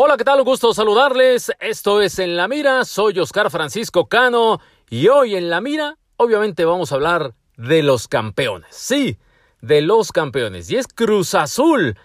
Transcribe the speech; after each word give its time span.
Hola, 0.00 0.16
¿qué 0.16 0.22
tal? 0.22 0.38
Un 0.38 0.44
gusto 0.44 0.72
saludarles. 0.72 1.50
Esto 1.58 2.00
es 2.00 2.20
En 2.20 2.36
la 2.36 2.46
Mira. 2.46 2.84
Soy 2.84 3.18
Oscar 3.18 3.50
Francisco 3.50 4.06
Cano 4.06 4.60
y 4.88 5.08
hoy 5.08 5.34
en 5.34 5.50
la 5.50 5.60
Mira, 5.60 5.98
obviamente 6.16 6.64
vamos 6.64 6.92
a 6.92 6.94
hablar 6.94 7.34
de 7.56 7.82
los 7.82 8.06
campeones. 8.06 8.68
Sí, 8.70 9.18
de 9.60 9.80
los 9.80 10.12
campeones. 10.12 10.70
Y 10.70 10.76
es 10.76 10.86
Cruz 10.86 11.34
Azul. 11.34 11.98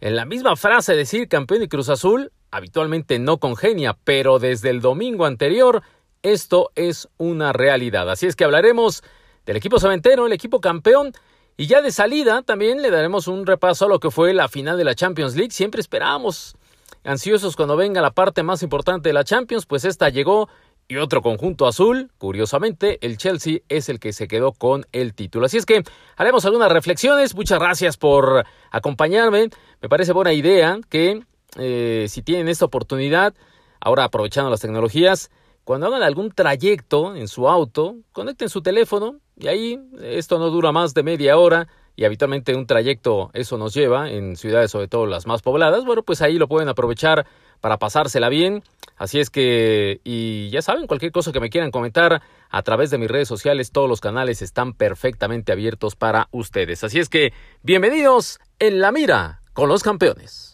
En 0.00 0.16
la 0.16 0.24
misma 0.24 0.56
frase 0.56 0.96
decir 0.96 1.28
campeón 1.28 1.62
y 1.62 1.68
Cruz 1.68 1.90
Azul 1.90 2.32
habitualmente 2.50 3.18
no 3.18 3.36
congenia, 3.36 3.94
pero 4.04 4.38
desde 4.38 4.70
el 4.70 4.80
domingo 4.80 5.26
anterior 5.26 5.82
esto 6.22 6.70
es 6.76 7.10
una 7.18 7.52
realidad. 7.52 8.08
Así 8.10 8.26
es 8.26 8.36
que 8.36 8.44
hablaremos 8.44 9.02
del 9.44 9.58
equipo 9.58 9.78
cementero, 9.78 10.24
el 10.24 10.32
equipo 10.32 10.62
campeón. 10.62 11.12
Y 11.58 11.66
ya 11.66 11.82
de 11.82 11.92
salida 11.92 12.40
también 12.40 12.80
le 12.80 12.90
daremos 12.90 13.28
un 13.28 13.44
repaso 13.44 13.84
a 13.84 13.88
lo 13.88 14.00
que 14.00 14.10
fue 14.10 14.32
la 14.32 14.48
final 14.48 14.78
de 14.78 14.84
la 14.84 14.94
Champions 14.94 15.36
League. 15.36 15.52
Siempre 15.52 15.82
esperamos 15.82 16.56
ansiosos 17.04 17.56
cuando 17.56 17.76
venga 17.76 18.00
la 18.02 18.10
parte 18.10 18.42
más 18.42 18.62
importante 18.62 19.08
de 19.08 19.12
la 19.12 19.24
Champions, 19.24 19.66
pues 19.66 19.84
esta 19.84 20.08
llegó 20.08 20.48
y 20.86 20.96
otro 20.96 21.22
conjunto 21.22 21.66
azul, 21.66 22.10
curiosamente, 22.18 22.98
el 23.06 23.16
Chelsea 23.16 23.60
es 23.68 23.88
el 23.88 23.98
que 23.98 24.12
se 24.12 24.28
quedó 24.28 24.52
con 24.52 24.86
el 24.92 25.14
título. 25.14 25.46
Así 25.46 25.56
es 25.56 25.64
que 25.64 25.82
haremos 26.16 26.44
algunas 26.44 26.70
reflexiones. 26.70 27.34
Muchas 27.34 27.58
gracias 27.58 27.96
por 27.96 28.44
acompañarme. 28.70 29.48
Me 29.80 29.88
parece 29.88 30.12
buena 30.12 30.34
idea 30.34 30.78
que 30.90 31.22
eh, 31.56 32.06
si 32.08 32.22
tienen 32.22 32.48
esta 32.48 32.66
oportunidad, 32.66 33.34
ahora 33.80 34.04
aprovechando 34.04 34.50
las 34.50 34.60
tecnologías, 34.60 35.30
cuando 35.64 35.86
hagan 35.86 36.02
algún 36.02 36.30
trayecto 36.30 37.16
en 37.16 37.28
su 37.28 37.48
auto, 37.48 37.96
conecten 38.12 38.50
su 38.50 38.60
teléfono 38.60 39.20
y 39.36 39.48
ahí 39.48 39.80
esto 40.02 40.38
no 40.38 40.50
dura 40.50 40.72
más 40.72 40.92
de 40.92 41.02
media 41.02 41.38
hora 41.38 41.66
y 41.96 42.04
habitualmente 42.04 42.54
un 42.54 42.66
trayecto 42.66 43.30
eso 43.34 43.58
nos 43.58 43.74
lleva 43.74 44.10
en 44.10 44.36
ciudades 44.36 44.70
sobre 44.70 44.88
todo 44.88 45.06
las 45.06 45.26
más 45.26 45.42
pobladas, 45.42 45.84
bueno, 45.84 46.02
pues 46.02 46.22
ahí 46.22 46.38
lo 46.38 46.48
pueden 46.48 46.68
aprovechar 46.68 47.26
para 47.60 47.78
pasársela 47.78 48.28
bien. 48.28 48.62
Así 48.96 49.20
es 49.20 49.30
que, 49.30 50.00
y 50.04 50.50
ya 50.50 50.62
saben, 50.62 50.86
cualquier 50.86 51.12
cosa 51.12 51.32
que 51.32 51.40
me 51.40 51.50
quieran 51.50 51.70
comentar 51.70 52.22
a 52.50 52.62
través 52.62 52.90
de 52.90 52.98
mis 52.98 53.10
redes 53.10 53.26
sociales, 53.26 53.72
todos 53.72 53.88
los 53.88 54.00
canales 54.00 54.42
están 54.42 54.72
perfectamente 54.72 55.50
abiertos 55.50 55.96
para 55.96 56.28
ustedes. 56.30 56.84
Así 56.84 57.00
es 57.00 57.08
que, 57.08 57.32
bienvenidos 57.62 58.38
en 58.58 58.80
la 58.80 58.92
mira 58.92 59.40
con 59.52 59.68
los 59.68 59.82
campeones. 59.82 60.53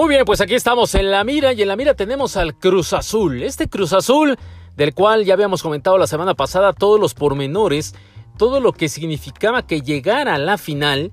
Muy 0.00 0.08
bien, 0.08 0.24
pues 0.24 0.40
aquí 0.40 0.54
estamos 0.54 0.94
en 0.94 1.10
la 1.10 1.22
mira 1.24 1.52
y 1.52 1.60
en 1.60 1.68
la 1.68 1.76
mira 1.76 1.92
tenemos 1.92 2.38
al 2.38 2.54
Cruz 2.54 2.94
Azul. 2.94 3.42
Este 3.42 3.68
Cruz 3.68 3.92
Azul 3.92 4.38
del 4.74 4.94
cual 4.94 5.26
ya 5.26 5.34
habíamos 5.34 5.62
comentado 5.62 5.98
la 5.98 6.06
semana 6.06 6.32
pasada 6.32 6.72
todos 6.72 6.98
los 6.98 7.12
pormenores, 7.12 7.94
todo 8.38 8.60
lo 8.60 8.72
que 8.72 8.88
significaba 8.88 9.66
que 9.66 9.82
llegara 9.82 10.36
a 10.36 10.38
la 10.38 10.56
final 10.56 11.12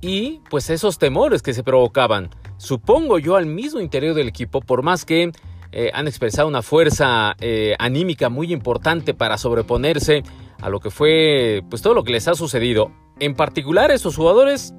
y 0.00 0.40
pues 0.48 0.70
esos 0.70 0.96
temores 0.98 1.42
que 1.42 1.52
se 1.52 1.62
provocaban. 1.62 2.30
Supongo 2.56 3.18
yo 3.18 3.36
al 3.36 3.44
mismo 3.44 3.80
interior 3.80 4.14
del 4.14 4.28
equipo, 4.28 4.62
por 4.62 4.82
más 4.82 5.04
que 5.04 5.30
eh, 5.70 5.90
han 5.92 6.08
expresado 6.08 6.48
una 6.48 6.62
fuerza 6.62 7.36
eh, 7.38 7.76
anímica 7.78 8.30
muy 8.30 8.50
importante 8.50 9.12
para 9.12 9.36
sobreponerse 9.36 10.22
a 10.62 10.70
lo 10.70 10.80
que 10.80 10.88
fue 10.88 11.62
pues 11.68 11.82
todo 11.82 11.92
lo 11.92 12.02
que 12.02 12.12
les 12.12 12.26
ha 12.28 12.34
sucedido. 12.34 12.92
En 13.20 13.34
particular 13.34 13.90
esos 13.90 14.16
jugadores 14.16 14.72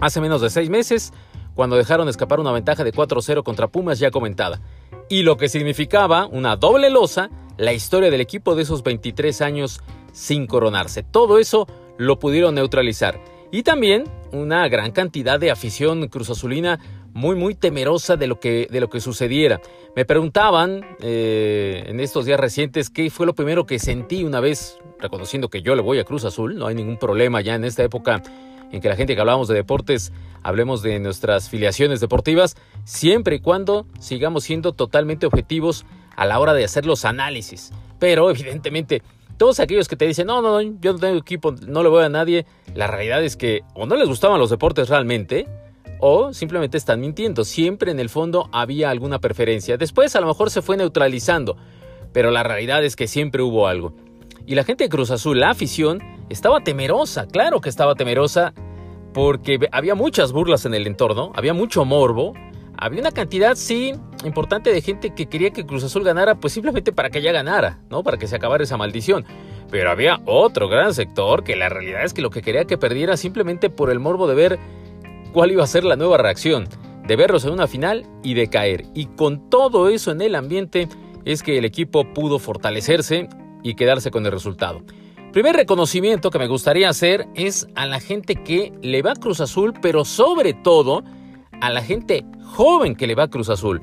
hace 0.00 0.22
menos 0.22 0.40
de 0.40 0.48
seis 0.48 0.70
meses 0.70 1.12
cuando 1.54 1.76
dejaron 1.76 2.08
escapar 2.08 2.40
una 2.40 2.52
ventaja 2.52 2.84
de 2.84 2.92
4-0 2.92 3.42
contra 3.42 3.68
Pumas 3.68 3.98
ya 3.98 4.10
comentada, 4.10 4.60
y 5.08 5.22
lo 5.22 5.36
que 5.36 5.48
significaba 5.48 6.26
una 6.26 6.56
doble 6.56 6.90
losa, 6.90 7.30
la 7.58 7.72
historia 7.72 8.10
del 8.10 8.20
equipo 8.20 8.54
de 8.54 8.62
esos 8.62 8.82
23 8.82 9.42
años 9.42 9.80
sin 10.12 10.46
coronarse. 10.46 11.02
Todo 11.02 11.38
eso 11.38 11.66
lo 11.98 12.18
pudieron 12.18 12.54
neutralizar. 12.54 13.20
Y 13.50 13.62
también 13.62 14.04
una 14.32 14.66
gran 14.68 14.92
cantidad 14.92 15.38
de 15.38 15.50
afición 15.50 16.08
cruzazulina 16.08 16.80
muy 17.12 17.36
muy 17.36 17.54
temerosa 17.54 18.16
de 18.16 18.26
lo 18.26 18.40
que, 18.40 18.66
de 18.70 18.80
lo 18.80 18.88
que 18.88 19.00
sucediera. 19.00 19.60
Me 19.94 20.04
preguntaban 20.04 20.80
eh, 21.00 21.84
en 21.86 22.00
estos 22.00 22.24
días 22.24 22.40
recientes 22.40 22.88
qué 22.88 23.10
fue 23.10 23.26
lo 23.26 23.34
primero 23.34 23.66
que 23.66 23.78
sentí 23.78 24.24
una 24.24 24.40
vez, 24.40 24.78
reconociendo 24.98 25.48
que 25.50 25.62
yo 25.62 25.74
le 25.74 25.82
voy 25.82 25.98
a 25.98 26.04
Cruz 26.04 26.24
Azul, 26.24 26.56
no 26.56 26.66
hay 26.66 26.74
ningún 26.74 26.96
problema 26.96 27.40
ya 27.42 27.54
en 27.54 27.64
esta 27.64 27.82
época 27.82 28.22
en 28.72 28.80
que 28.80 28.88
la 28.88 28.96
gente 28.96 29.14
que 29.14 29.20
hablamos 29.20 29.46
de 29.48 29.54
deportes 29.54 30.12
hablemos 30.42 30.82
de 30.82 30.98
nuestras 30.98 31.48
filiaciones 31.48 32.00
deportivas, 32.00 32.56
siempre 32.84 33.36
y 33.36 33.40
cuando 33.40 33.86
sigamos 34.00 34.44
siendo 34.44 34.72
totalmente 34.72 35.26
objetivos 35.26 35.84
a 36.16 36.26
la 36.26 36.40
hora 36.40 36.54
de 36.54 36.64
hacer 36.64 36.84
los 36.84 37.04
análisis. 37.04 37.70
Pero 38.00 38.30
evidentemente, 38.30 39.02
todos 39.36 39.60
aquellos 39.60 39.88
que 39.88 39.96
te 39.96 40.06
dicen, 40.06 40.26
no, 40.26 40.42
no, 40.42 40.60
no, 40.60 40.78
yo 40.80 40.94
no 40.94 40.98
tengo 40.98 41.18
equipo, 41.18 41.52
no 41.52 41.82
le 41.82 41.88
voy 41.88 42.04
a 42.04 42.08
nadie, 42.08 42.46
la 42.74 42.86
realidad 42.86 43.22
es 43.22 43.36
que 43.36 43.62
o 43.74 43.86
no 43.86 43.96
les 43.96 44.08
gustaban 44.08 44.40
los 44.40 44.50
deportes 44.50 44.88
realmente, 44.88 45.46
o 46.04 46.34
simplemente 46.34 46.76
están 46.76 47.00
mintiendo. 47.00 47.44
Siempre 47.44 47.92
en 47.92 48.00
el 48.00 48.08
fondo 48.08 48.48
había 48.52 48.90
alguna 48.90 49.20
preferencia. 49.20 49.76
Después 49.76 50.16
a 50.16 50.20
lo 50.20 50.26
mejor 50.26 50.50
se 50.50 50.60
fue 50.60 50.76
neutralizando, 50.76 51.56
pero 52.12 52.32
la 52.32 52.42
realidad 52.42 52.84
es 52.84 52.96
que 52.96 53.06
siempre 53.06 53.40
hubo 53.40 53.68
algo. 53.68 53.94
Y 54.44 54.56
la 54.56 54.64
gente 54.64 54.84
de 54.84 54.90
Cruz 54.90 55.12
Azul, 55.12 55.38
la 55.38 55.50
afición, 55.50 56.02
estaba 56.32 56.64
temerosa, 56.64 57.26
claro 57.26 57.60
que 57.60 57.68
estaba 57.68 57.94
temerosa, 57.94 58.54
porque 59.12 59.68
había 59.70 59.94
muchas 59.94 60.32
burlas 60.32 60.64
en 60.64 60.74
el 60.74 60.86
entorno, 60.86 61.32
había 61.34 61.54
mucho 61.54 61.84
morbo, 61.84 62.32
había 62.76 63.00
una 63.00 63.12
cantidad, 63.12 63.54
sí, 63.54 63.92
importante 64.24 64.72
de 64.72 64.80
gente 64.80 65.14
que 65.14 65.26
quería 65.26 65.50
que 65.50 65.66
Cruz 65.66 65.84
Azul 65.84 66.02
ganara, 66.02 66.36
pues 66.36 66.54
simplemente 66.54 66.92
para 66.92 67.10
que 67.10 67.22
ya 67.22 67.32
ganara, 67.32 67.80
¿no? 67.90 68.02
Para 68.02 68.16
que 68.16 68.26
se 68.26 68.36
acabara 68.36 68.64
esa 68.64 68.76
maldición. 68.76 69.24
Pero 69.70 69.90
había 69.90 70.20
otro 70.24 70.68
gran 70.68 70.94
sector 70.94 71.44
que 71.44 71.54
la 71.54 71.68
realidad 71.68 72.04
es 72.04 72.12
que 72.12 72.22
lo 72.22 72.30
que 72.30 72.42
quería 72.42 72.64
que 72.64 72.78
perdiera 72.78 73.16
simplemente 73.16 73.70
por 73.70 73.90
el 73.90 74.00
morbo 74.00 74.26
de 74.26 74.34
ver 74.34 74.58
cuál 75.32 75.52
iba 75.52 75.62
a 75.62 75.66
ser 75.66 75.84
la 75.84 75.96
nueva 75.96 76.18
reacción, 76.18 76.66
de 77.06 77.16
verlos 77.16 77.44
en 77.44 77.52
una 77.52 77.66
final 77.66 78.06
y 78.22 78.34
de 78.34 78.48
caer. 78.48 78.86
Y 78.94 79.06
con 79.06 79.48
todo 79.50 79.88
eso 79.88 80.10
en 80.10 80.22
el 80.22 80.34
ambiente 80.34 80.88
es 81.24 81.42
que 81.42 81.58
el 81.58 81.64
equipo 81.64 82.12
pudo 82.12 82.38
fortalecerse 82.38 83.28
y 83.62 83.74
quedarse 83.74 84.10
con 84.10 84.26
el 84.26 84.32
resultado. 84.32 84.82
Primer 85.32 85.56
reconocimiento 85.56 86.30
que 86.30 86.38
me 86.38 86.46
gustaría 86.46 86.90
hacer 86.90 87.26
es 87.34 87.66
a 87.74 87.86
la 87.86 88.00
gente 88.00 88.36
que 88.36 88.70
le 88.82 89.00
va 89.00 89.12
a 89.12 89.16
Cruz 89.16 89.40
Azul, 89.40 89.72
pero 89.80 90.04
sobre 90.04 90.52
todo 90.52 91.04
a 91.62 91.70
la 91.70 91.80
gente 91.80 92.26
joven 92.44 92.94
que 92.94 93.06
le 93.06 93.14
va 93.14 93.22
a 93.22 93.30
Cruz 93.30 93.48
Azul. 93.48 93.80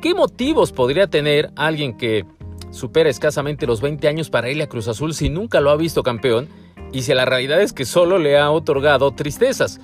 ¿Qué 0.00 0.14
motivos 0.14 0.70
podría 0.70 1.08
tener 1.08 1.50
alguien 1.56 1.96
que 1.96 2.24
supera 2.70 3.10
escasamente 3.10 3.66
los 3.66 3.80
20 3.80 4.06
años 4.06 4.30
para 4.30 4.48
irle 4.48 4.62
a 4.62 4.68
Cruz 4.68 4.86
Azul 4.86 5.12
si 5.12 5.28
nunca 5.28 5.60
lo 5.60 5.70
ha 5.70 5.76
visto 5.76 6.04
campeón 6.04 6.48
y 6.92 7.02
si 7.02 7.12
la 7.14 7.24
realidad 7.24 7.60
es 7.60 7.72
que 7.72 7.84
solo 7.84 8.18
le 8.18 8.38
ha 8.38 8.52
otorgado 8.52 9.10
tristezas? 9.10 9.80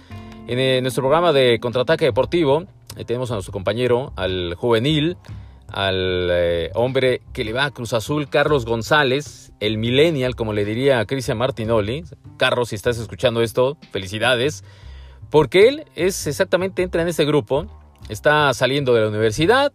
En 0.47 0.61
eh, 0.61 0.81
nuestro 0.83 1.03
programa 1.03 1.33
de 1.33 1.59
contraataque 1.59 2.05
deportivo 2.05 2.63
eh, 2.97 3.05
tenemos 3.05 3.33
a 3.33 3.35
nuestro 3.35 3.53
compañero, 3.53 4.13
al 4.15 4.55
juvenil, 4.55 5.17
al 5.73 6.29
eh, 6.31 6.71
hombre 6.75 7.21
que 7.33 7.45
le 7.45 7.53
va 7.53 7.67
a 7.67 7.71
Cruz 7.71 7.93
Azul, 7.93 8.29
Carlos 8.29 8.65
González, 8.65 9.53
el 9.61 9.79
millennial, 9.79 10.35
como 10.35 10.53
le 10.53 10.65
diría 10.65 11.01
a 11.01 11.07
Cristian 11.07 11.39
Martinoli. 11.39 12.05
Carlos, 12.37 12.71
si 12.71 12.75
estás 12.75 12.99
escuchando 12.99 13.43
esto, 13.43 13.77
felicidades, 13.93 14.65
porque 15.31 15.69
él 15.69 15.85
es 15.95 16.27
exactamente, 16.27 16.83
entra 16.83 17.03
en 17.03 17.09
ese 17.09 17.25
grupo, 17.25 17.67
está 18.09 18.53
saliendo 18.55 18.95
de 18.95 19.03
la 19.03 19.09
universidad 19.09 19.73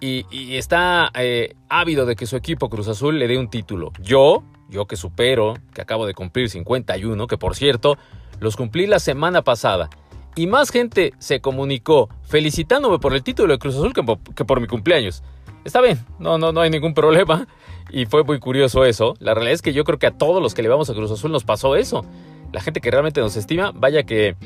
y, 0.00 0.26
está 0.56 1.10
eh, 1.14 1.54
ávido 1.68 2.06
de 2.06 2.14
que 2.14 2.26
su 2.26 2.36
equipo 2.36 2.68
Cruz 2.68 2.88
Azul 2.88 3.18
le 3.18 3.28
dé 3.28 3.38
un 3.38 3.48
título. 3.48 3.92
Yo, 4.00 4.44
yo 4.68 4.86
que 4.86 4.96
supero, 4.96 5.54
que 5.74 5.80
acabo 5.80 6.06
de 6.06 6.14
cumplir 6.14 6.50
51, 6.50 7.26
que 7.26 7.38
por 7.38 7.56
cierto, 7.56 7.96
los 8.40 8.56
cumplí 8.56 8.86
la 8.86 8.98
semana 8.98 9.42
pasada 9.42 9.88
y 10.36 10.46
más 10.46 10.70
gente 10.70 11.12
se 11.18 11.40
comunicó 11.40 12.08
felicitándome 12.22 12.98
por 12.98 13.14
el 13.14 13.22
título 13.22 13.52
de 13.52 13.58
Cruz 13.58 13.74
Azul 13.74 13.92
que 13.92 14.02
por, 14.44 14.60
mi 14.60 14.66
cumpleaños. 14.66 15.22
Está 15.64 15.80
bien, 15.80 15.98
no, 16.18 16.38
no, 16.38 16.52
no 16.52 16.60
hay 16.60 16.70
ningún 16.70 16.94
problema. 16.94 17.46
Y 17.90 18.06
fue 18.06 18.22
muy 18.22 18.38
curioso 18.38 18.84
eso. 18.84 19.14
La 19.18 19.34
realidad 19.34 19.54
es 19.54 19.62
que 19.62 19.72
yo 19.72 19.84
creo 19.84 19.98
que 19.98 20.06
a 20.06 20.10
todos 20.10 20.42
los 20.42 20.54
que 20.54 20.62
le 20.62 20.68
vamos 20.68 20.90
a 20.90 20.94
Cruz 20.94 21.10
Azul 21.10 21.32
nos 21.32 21.44
pasó 21.44 21.74
eso. 21.76 22.04
La 22.52 22.60
gente 22.60 22.80
que 22.80 22.90
realmente 22.90 23.20
nos 23.20 23.36
estima, 23.36 23.72
vaya 23.74 24.04
que 24.04 24.36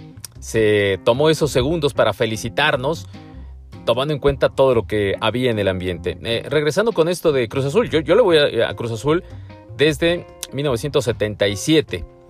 se 0.40 0.98
tomó 1.04 1.28
esos 1.28 1.50
segundos 1.50 1.92
para 1.94 2.12
felicitarnos, 2.12 3.08
tomando 3.84 4.14
en 4.14 4.20
cuenta 4.20 4.48
todo 4.48 4.74
lo 4.74 4.86
que 4.86 5.14
había 5.20 5.50
en 5.50 5.58
el 5.58 5.68
ambiente. 5.68 6.18
Eh, 6.22 6.44
regresando 6.48 6.92
con 6.92 7.08
esto 7.08 7.32
de 7.32 7.48
Cruz 7.48 7.64
Azul, 7.64 7.90
yo, 7.90 8.00
yo 8.00 8.14
le 8.14 8.22
voy 8.22 8.38
a 8.38 8.74
Cruz 8.74 8.92
Azul 8.92 9.22
desde 9.76 10.26
1977 10.52 12.21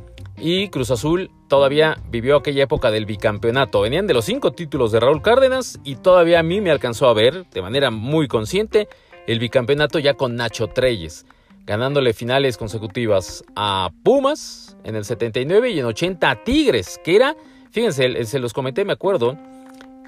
y 0.44 0.70
Cruz 0.70 0.90
Azul 0.90 1.30
todavía 1.46 1.96
vivió 2.10 2.36
aquella 2.36 2.64
época 2.64 2.90
del 2.90 3.06
bicampeonato. 3.06 3.80
Venían 3.80 4.08
de 4.08 4.14
los 4.14 4.24
cinco 4.24 4.50
títulos 4.50 4.90
de 4.90 4.98
Raúl 4.98 5.22
Cárdenas 5.22 5.78
y 5.84 5.94
todavía 5.94 6.40
a 6.40 6.42
mí 6.42 6.60
me 6.60 6.72
alcanzó 6.72 7.06
a 7.06 7.14
ver 7.14 7.48
de 7.48 7.62
manera 7.62 7.92
muy 7.92 8.26
consciente 8.26 8.88
el 9.28 9.38
bicampeonato 9.38 10.00
ya 10.00 10.14
con 10.14 10.34
Nacho 10.34 10.66
Treyes, 10.66 11.26
ganándole 11.64 12.12
finales 12.12 12.58
consecutivas 12.58 13.44
a 13.54 13.90
Pumas 14.02 14.76
en 14.82 14.96
el 14.96 15.04
79 15.04 15.70
y 15.70 15.78
en 15.78 15.86
80 15.86 16.28
a 16.28 16.42
Tigres, 16.42 17.00
que 17.04 17.14
era, 17.14 17.36
fíjense, 17.70 18.24
se 18.24 18.40
los 18.40 18.52
comenté, 18.52 18.84
me 18.84 18.94
acuerdo, 18.94 19.38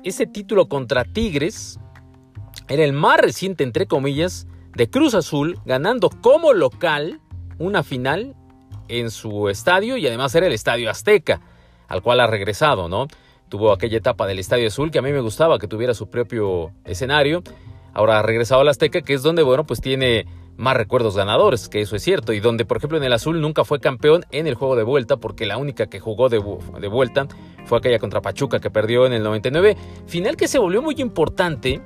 ese 0.02 0.26
título 0.26 0.68
contra 0.68 1.04
Tigres 1.04 1.78
era 2.66 2.82
el 2.82 2.92
más 2.92 3.20
reciente, 3.20 3.62
entre 3.62 3.86
comillas, 3.86 4.48
de 4.74 4.90
Cruz 4.90 5.14
Azul, 5.14 5.60
ganando 5.64 6.10
como 6.10 6.52
local 6.52 7.20
una 7.60 7.84
final 7.84 8.34
en 8.88 9.10
su 9.10 9.48
estadio 9.48 9.96
y 9.96 10.06
además 10.06 10.34
era 10.34 10.46
el 10.46 10.52
Estadio 10.52 10.90
Azteca, 10.90 11.40
al 11.88 12.02
cual 12.02 12.20
ha 12.20 12.26
regresado, 12.26 12.88
¿no? 12.88 13.06
Tuvo 13.48 13.72
aquella 13.72 13.98
etapa 13.98 14.26
del 14.26 14.38
Estadio 14.38 14.68
Azul 14.68 14.90
que 14.90 14.98
a 14.98 15.02
mí 15.02 15.12
me 15.12 15.20
gustaba 15.20 15.58
que 15.58 15.68
tuviera 15.68 15.94
su 15.94 16.08
propio 16.08 16.72
escenario. 16.84 17.42
Ahora 17.92 18.18
ha 18.18 18.22
regresado 18.22 18.62
al 18.62 18.68
Azteca, 18.68 19.02
que 19.02 19.14
es 19.14 19.22
donde, 19.22 19.42
bueno, 19.42 19.64
pues 19.64 19.80
tiene 19.80 20.26
más 20.56 20.76
recuerdos 20.76 21.16
ganadores, 21.16 21.68
que 21.68 21.80
eso 21.80 21.96
es 21.96 22.02
cierto, 22.02 22.32
y 22.32 22.40
donde, 22.40 22.64
por 22.64 22.76
ejemplo, 22.76 22.98
en 22.98 23.04
el 23.04 23.12
Azul 23.12 23.40
nunca 23.40 23.64
fue 23.64 23.80
campeón 23.80 24.24
en 24.30 24.46
el 24.46 24.54
juego 24.54 24.76
de 24.76 24.84
vuelta, 24.84 25.16
porque 25.16 25.46
la 25.46 25.56
única 25.56 25.86
que 25.86 26.00
jugó 26.00 26.28
de, 26.28 26.38
vuelta 26.38 27.26
fue 27.66 27.78
aquella 27.78 27.98
contra 27.98 28.20
Pachuca 28.20 28.60
que 28.60 28.70
perdió 28.70 29.06
en 29.06 29.12
el 29.12 29.22
99, 29.22 29.76
final 30.06 30.36
que 30.36 30.48
se 30.48 30.58
volvió 30.58 30.82
muy 30.82 30.94
importante 30.98 31.80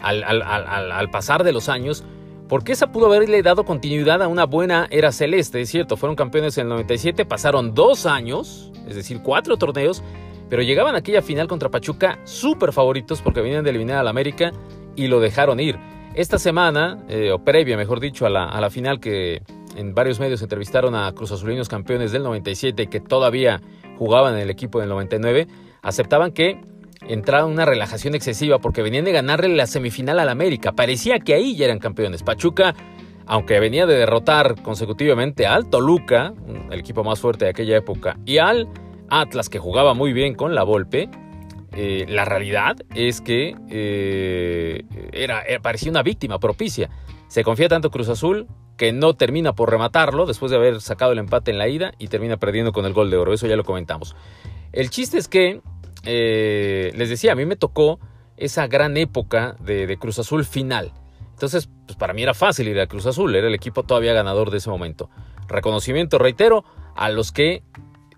al 0.00 1.10
pasar 1.10 1.44
de 1.44 1.52
los 1.52 1.68
años, 1.68 2.04
porque 2.50 2.72
esa 2.72 2.90
pudo 2.90 3.06
haberle 3.06 3.42
dado 3.42 3.64
continuidad 3.64 4.20
a 4.22 4.26
una 4.26 4.44
buena 4.44 4.88
era 4.90 5.12
celeste, 5.12 5.60
es 5.60 5.70
cierto, 5.70 5.96
fueron 5.96 6.16
campeones 6.16 6.58
en 6.58 6.62
el 6.62 6.70
97, 6.70 7.24
pasaron 7.24 7.74
dos 7.74 8.06
años, 8.06 8.72
es 8.88 8.96
decir, 8.96 9.20
cuatro 9.22 9.56
torneos, 9.56 10.02
pero 10.48 10.60
llegaban 10.60 10.96
a 10.96 10.98
aquella 10.98 11.22
final 11.22 11.46
contra 11.46 11.68
Pachuca 11.68 12.18
súper 12.24 12.72
favoritos 12.72 13.22
porque 13.22 13.40
venían 13.40 13.62
de 13.62 13.70
eliminar 13.70 13.98
al 13.98 14.08
América 14.08 14.50
y 14.96 15.06
lo 15.06 15.20
dejaron 15.20 15.60
ir. 15.60 15.78
Esta 16.14 16.40
semana, 16.40 16.98
eh, 17.08 17.30
o 17.30 17.38
previa 17.44 17.76
mejor 17.76 18.00
dicho, 18.00 18.26
a 18.26 18.30
la, 18.30 18.46
a 18.46 18.60
la 18.60 18.68
final 18.68 18.98
que 18.98 19.42
en 19.76 19.94
varios 19.94 20.18
medios 20.18 20.42
entrevistaron 20.42 20.96
a 20.96 21.12
Cruz 21.12 21.30
Azulinos 21.30 21.68
campeones 21.68 22.10
del 22.10 22.24
97 22.24 22.88
que 22.88 22.98
todavía 22.98 23.60
jugaban 23.96 24.34
en 24.34 24.40
el 24.40 24.50
equipo 24.50 24.80
del 24.80 24.88
99, 24.88 25.46
aceptaban 25.82 26.32
que 26.32 26.60
entraron 27.08 27.50
en 27.50 27.54
una 27.54 27.64
relajación 27.64 28.14
excesiva 28.14 28.58
porque 28.58 28.82
venían 28.82 29.04
de 29.04 29.12
ganarle 29.12 29.48
la 29.48 29.66
semifinal 29.66 30.18
al 30.18 30.28
América. 30.28 30.72
Parecía 30.72 31.18
que 31.18 31.34
ahí 31.34 31.56
ya 31.56 31.66
eran 31.66 31.78
campeones. 31.78 32.22
Pachuca, 32.22 32.74
aunque 33.26 33.60
venía 33.60 33.86
de 33.86 33.96
derrotar 33.96 34.60
consecutivamente 34.62 35.46
al 35.46 35.68
Toluca, 35.68 36.34
el 36.70 36.78
equipo 36.78 37.04
más 37.04 37.20
fuerte 37.20 37.44
de 37.46 37.50
aquella 37.50 37.76
época, 37.76 38.16
y 38.24 38.38
al 38.38 38.68
Atlas, 39.08 39.48
que 39.48 39.58
jugaba 39.58 39.94
muy 39.94 40.12
bien 40.12 40.34
con 40.34 40.54
la 40.54 40.62
Volpe, 40.62 41.08
eh, 41.72 42.06
la 42.08 42.24
realidad 42.24 42.76
es 42.94 43.20
que 43.20 43.54
eh, 43.68 44.84
era, 45.12 45.42
era, 45.42 45.60
parecía 45.60 45.90
una 45.90 46.02
víctima 46.02 46.38
propicia. 46.38 46.90
Se 47.28 47.44
confía 47.44 47.68
tanto 47.68 47.90
Cruz 47.90 48.08
Azul 48.08 48.48
que 48.76 48.92
no 48.92 49.14
termina 49.14 49.52
por 49.52 49.70
rematarlo 49.70 50.26
después 50.26 50.50
de 50.50 50.56
haber 50.56 50.80
sacado 50.80 51.12
el 51.12 51.18
empate 51.18 51.50
en 51.50 51.58
la 51.58 51.68
ida 51.68 51.92
y 51.98 52.08
termina 52.08 52.38
perdiendo 52.38 52.72
con 52.72 52.86
el 52.86 52.92
gol 52.92 53.10
de 53.10 53.18
oro. 53.18 53.32
Eso 53.32 53.46
ya 53.46 53.54
lo 53.54 53.62
comentamos. 53.62 54.16
El 54.72 54.90
chiste 54.90 55.18
es 55.18 55.28
que, 55.28 55.60
eh, 56.04 56.92
les 56.94 57.08
decía, 57.08 57.32
a 57.32 57.34
mí 57.34 57.44
me 57.46 57.56
tocó 57.56 58.00
esa 58.36 58.66
gran 58.66 58.96
época 58.96 59.56
de, 59.60 59.96
Cruz 59.98 60.18
Azul 60.18 60.44
final. 60.44 60.92
Entonces, 61.30 61.68
pues 61.86 61.96
para 61.96 62.12
mí 62.12 62.22
era 62.22 62.34
fácil 62.34 62.68
ir 62.68 62.80
a 62.80 62.86
Cruz 62.86 63.06
Azul, 63.06 63.34
era 63.34 63.48
el 63.48 63.54
equipo 63.54 63.82
todavía 63.82 64.12
ganador 64.12 64.50
de 64.50 64.58
ese 64.58 64.70
momento. 64.70 65.10
Reconocimiento, 65.46 66.18
reitero, 66.18 66.64
a 66.96 67.10
los 67.10 67.32
que 67.32 67.62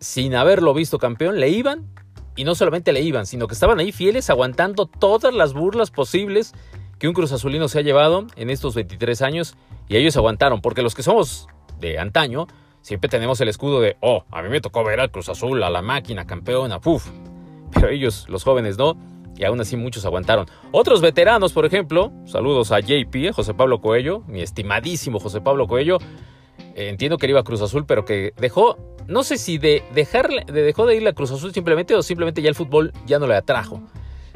sin 0.01 0.35
haberlo 0.35 0.75
visto 0.75 0.99
campeón 0.99 1.39
le 1.39 1.49
iban 1.51 1.89
y 2.37 2.45
no 2.45 2.55
solamente 2.55 2.93
le 2.93 3.03
iban, 3.03 3.27
sino 3.27 3.47
que 3.47 3.55
estaban 3.55 3.79
ahí 3.79 3.93
fieles 3.93 4.31
aguantando 4.31 4.87
todas 4.87 5.35
las 5.35 5.53
burlas 5.53 5.91
posibles 5.91 6.53
que 6.99 7.09
un 7.09 7.15
Cruz 7.15 7.33
Azulino 7.33 7.69
se 7.69 7.79
ha 7.79 7.83
llevado 7.83 8.27
en 8.37 8.51
estos 8.51 8.75
23 8.75 9.23
años 9.23 9.57
y 9.89 9.97
ellos 9.97 10.17
aguantaron, 10.17 10.61
porque 10.61 10.83
los 10.83 10.95
que 10.95 11.03
somos 11.03 11.49
de 11.79 11.99
antaño 11.99 12.47
siempre 12.81 13.09
tenemos 13.09 13.41
el 13.41 13.49
escudo 13.49 13.81
de, 13.81 13.97
oh, 14.01 14.25
a 14.31 14.43
mí 14.43 14.49
me 14.49 14.61
tocó 14.61 14.85
ver 14.85 15.01
al 15.01 15.11
Cruz 15.11 15.29
Azul, 15.29 15.63
a 15.63 15.71
la 15.71 15.83
máquina 15.83 16.27
campeona, 16.27 16.81
puf, 16.81 17.09
pero 17.73 17.89
ellos, 17.89 18.27
los 18.29 18.45
jóvenes, 18.45 18.79
no, 18.79 18.97
y 19.37 19.45
aún 19.45 19.61
así 19.61 19.77
muchos 19.77 20.05
aguantaron. 20.05 20.47
Otros 20.71 21.01
veteranos, 21.01 21.53
por 21.53 21.67
ejemplo, 21.67 22.13
saludos 22.27 22.73
a 22.73 22.81
JP, 22.81 23.33
José 23.35 23.55
Pablo 23.55 23.81
Coello, 23.81 24.21
mi 24.27 24.43
estimadísimo 24.43 25.19
José 25.19 25.41
Pablo 25.41 25.67
Coello, 25.67 25.99
eh, 26.75 26.89
entiendo 26.89 27.19
que 27.19 27.29
iba 27.29 27.41
a 27.41 27.45
Cruz 27.45 27.63
Azul, 27.63 27.85
pero 27.87 28.05
que 28.05 28.33
dejó 28.39 28.77
no 29.07 29.25
sé 29.25 29.39
si 29.39 29.59
de 29.59 29.83
dejarle, 29.95 30.45
de 30.45 30.63
dejó 30.63 30.87
de 30.87 30.97
ir 30.97 31.07
a 31.07 31.13
Cruz 31.13 31.31
Azul 31.31 31.53
simplemente 31.53 31.95
o 31.95 32.03
simplemente 32.03 32.43
ya 32.43 32.49
el 32.49 32.55
fútbol 32.55 32.93
ya 33.07 33.19
no 33.19 33.27
le 33.27 33.35
atrajo. 33.35 33.83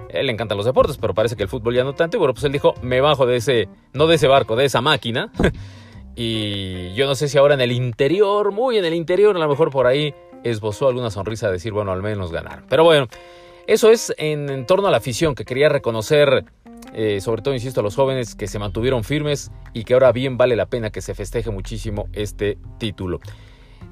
Él 0.09 0.27
le 0.27 0.33
encantan 0.33 0.57
los 0.57 0.67
deportes, 0.67 0.99
pero 0.99 1.15
parece 1.15 1.37
que 1.37 1.43
el 1.43 1.49
fútbol 1.49 1.75
ya 1.75 1.85
no 1.85 1.95
tanto. 1.95 2.17
Y 2.17 2.19
bueno, 2.19 2.35
pues 2.35 2.45
él 2.45 2.53
dijo, 2.53 2.75
me 2.83 3.01
bajo 3.01 3.27
de 3.27 3.37
ese, 3.37 3.69
no 3.93 4.07
de 4.07 4.17
ese 4.17 4.29
barco, 4.29 4.57
de 4.57 4.65
esa 4.65 4.81
máquina. 4.81 5.31
y 6.17 6.95
yo 6.95 7.07
no 7.07 7.15
sé 7.15 7.29
si 7.29 7.39
ahora 7.39 7.55
en 7.55 7.61
el 7.61 7.73
interior, 7.73 8.53
muy 8.53 8.79
en 8.79 8.85
el 8.85 8.95
interior, 8.95 9.37
a 9.37 9.39
lo 9.39 9.49
mejor 9.49 9.71
por 9.71 9.87
ahí 9.87 10.15
esbozó 10.51 10.89
alguna 10.89 11.11
sonrisa 11.11 11.47
de 11.47 11.55
decir, 11.55 11.73
bueno, 11.73 11.93
al 11.93 12.03
menos 12.03 12.33
ganaron. 12.33 12.65
Pero 12.69 12.85
bueno, 12.85 13.09
eso 13.67 13.91
es 13.91 14.15
en, 14.17 14.67
torno 14.67 14.89
a 14.89 14.91
la 14.91 14.99
afición 14.99 15.35
que 15.35 15.45
quería 15.45 15.69
reconocer, 15.69 16.45
eh, 16.95 17.21
sobre 17.21 17.43
todo, 17.43 17.55
insisto, 17.55 17.81
a 17.81 17.83
los 17.83 17.97
jóvenes 17.97 18.35
que 18.35 18.47
se 18.47 18.59
mantuvieron 18.59 19.05
firmes 19.05 19.51
y 19.73 19.85
que 19.85 19.95
ahora 19.95 20.13
bien 20.13 20.37
vale 20.37 20.57
la 20.57 20.67
pena 20.67 20.91
que 20.91 21.01
se 21.01 21.15
festeje 21.15 21.51
muchísimo 21.51 22.09
este 22.13 22.59
título. 22.79 23.21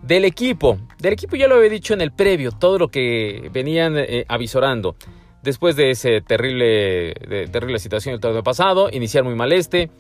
Del 0.03 0.25
equipo, 0.25 0.79
del 0.99 1.15
equipo 1.15 1.37
ya 1.37 1.49
lo 1.49 1.57
había 1.57 1.71
dicho 1.71 1.95
en 1.95 2.01
el 2.01 2.13
previo, 2.13 2.53
todo 2.53 2.79
lo 2.79 2.89
que 2.89 3.51
venían 3.53 3.97
eh, 3.97 4.25
avisorando. 4.29 4.97
Después 5.43 5.77
de 5.77 5.91
esa 5.91 6.09
terrible, 6.27 7.15
terrible 7.51 7.79
situación 7.79 8.15
el 8.15 8.21
torneo 8.21 8.43
pasado, 8.43 8.89
iniciar 8.91 9.25
muy 9.25 9.35
mal 9.35 9.53
este, 9.53 9.91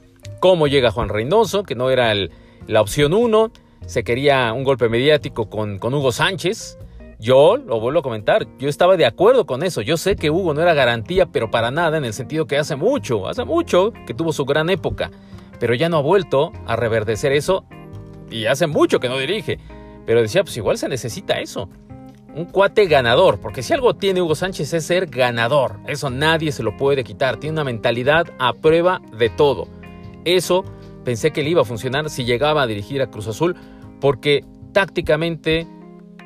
cómo 0.40 0.66
llega 0.68 0.90
Juan 0.90 1.08
Reynoso, 1.08 1.64
que 1.64 1.74
no 1.74 1.90
era 1.90 2.12
el, 2.12 2.30
la 2.66 2.80
opción 2.80 3.12
uno, 3.12 3.52
se 3.86 4.04
quería 4.04 4.52
un 4.52 4.64
golpe 4.64 4.88
mediático 4.88 5.48
con, 5.48 5.78
con 5.78 5.94
Hugo 5.94 6.12
Sánchez. 6.12 6.78
Yo 7.18 7.56
lo 7.56 7.80
vuelvo 7.80 8.00
a 8.00 8.02
comentar, 8.02 8.46
yo 8.58 8.68
estaba 8.68 8.96
de 8.96 9.06
acuerdo 9.06 9.46
con 9.46 9.62
eso. 9.62 9.80
Yo 9.80 9.96
sé 9.96 10.16
que 10.16 10.30
Hugo 10.30 10.52
no 10.52 10.62
era 10.62 10.74
garantía, 10.74 11.26
pero 11.26 11.50
para 11.50 11.70
nada, 11.70 11.96
en 11.96 12.04
el 12.04 12.12
sentido 12.12 12.46
que 12.46 12.58
hace 12.58 12.76
mucho, 12.76 13.28
hace 13.28 13.44
mucho 13.44 13.92
que 14.06 14.14
tuvo 14.14 14.32
su 14.32 14.44
gran 14.44 14.68
época, 14.68 15.10
pero 15.58 15.74
ya 15.74 15.88
no 15.88 15.98
ha 15.98 16.02
vuelto 16.02 16.52
a 16.66 16.76
reverdecer 16.76 17.32
eso 17.32 17.64
y 18.30 18.46
hace 18.46 18.66
mucho 18.66 19.00
que 19.00 19.08
no 19.08 19.18
dirige. 19.18 19.58
Pero 20.06 20.20
decía, 20.20 20.42
pues 20.42 20.56
igual 20.56 20.76
se 20.76 20.88
necesita 20.88 21.40
eso. 21.40 21.68
Un 22.34 22.46
cuate 22.46 22.86
ganador, 22.86 23.38
porque 23.38 23.62
si 23.62 23.72
algo 23.72 23.94
tiene 23.94 24.20
Hugo 24.20 24.34
Sánchez 24.34 24.72
es 24.74 24.84
ser 24.84 25.06
ganador. 25.06 25.78
Eso 25.86 26.10
nadie 26.10 26.52
se 26.52 26.62
lo 26.62 26.76
puede 26.76 27.04
quitar. 27.04 27.38
Tiene 27.38 27.54
una 27.54 27.64
mentalidad 27.64 28.26
a 28.38 28.52
prueba 28.54 29.00
de 29.16 29.30
todo. 29.30 29.68
Eso 30.24 30.64
pensé 31.04 31.30
que 31.30 31.42
le 31.42 31.50
iba 31.50 31.62
a 31.62 31.64
funcionar 31.64 32.10
si 32.10 32.24
llegaba 32.24 32.62
a 32.62 32.66
dirigir 32.66 33.02
a 33.02 33.06
Cruz 33.10 33.28
Azul, 33.28 33.56
porque 34.04 34.44
tácticamente, 34.74 35.66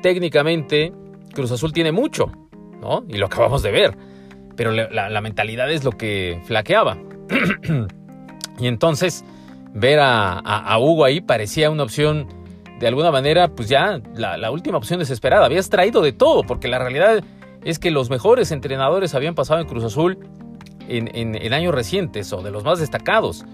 técnicamente, 0.01 0.91
Cruz 1.33 1.49
Azul 1.49 1.71
tiene 1.71 1.93
mucho, 1.93 2.29
¿no? 2.81 3.05
Y 3.07 3.15
lo 3.15 3.27
acabamos 3.27 3.63
de 3.63 3.71
ver. 3.71 3.97
Pero 4.57 4.73
la, 4.73 5.21
mentalidad 5.21 5.71
es 5.71 5.85
lo 5.85 5.91
que 5.91 6.41
flaqueaba. 6.43 6.97
y 8.59 8.67
entonces, 8.67 9.23
ver 9.73 9.99
a 10.01 10.77
Hugo 10.77 11.05
ahí 11.05 11.21
parecía 11.21 11.69
una 11.69 11.83
opción 11.83 12.27
de 12.81 12.87
alguna 12.87 13.11
manera, 13.11 13.47
pues 13.47 13.69
ya 13.69 14.01
la, 14.13 14.35
la, 14.35 14.51
última 14.51 14.77
opción 14.77 14.99
desesperada. 14.99 15.45
Habías 15.45 15.69
traído 15.69 16.01
de 16.01 16.11
todo, 16.11 16.43
porque 16.43 16.67
la 16.67 16.79
realidad 16.79 17.23
es 17.63 17.79
que 17.79 17.91
los 17.91 18.09
mejores 18.09 18.51
entrenadores 18.51 19.15
habían 19.15 19.35
pasado 19.35 19.61
en 19.61 19.67
Cruz 19.67 19.85
Azul 19.85 20.19
en, 20.89 21.15
en, 21.15 21.33
en 21.33 21.53
años 21.53 21.73
recientes 21.73 22.33
o 22.33 22.41
de 22.41 22.51
los 22.51 22.65
más 22.65 22.79
destacados. 22.79 23.45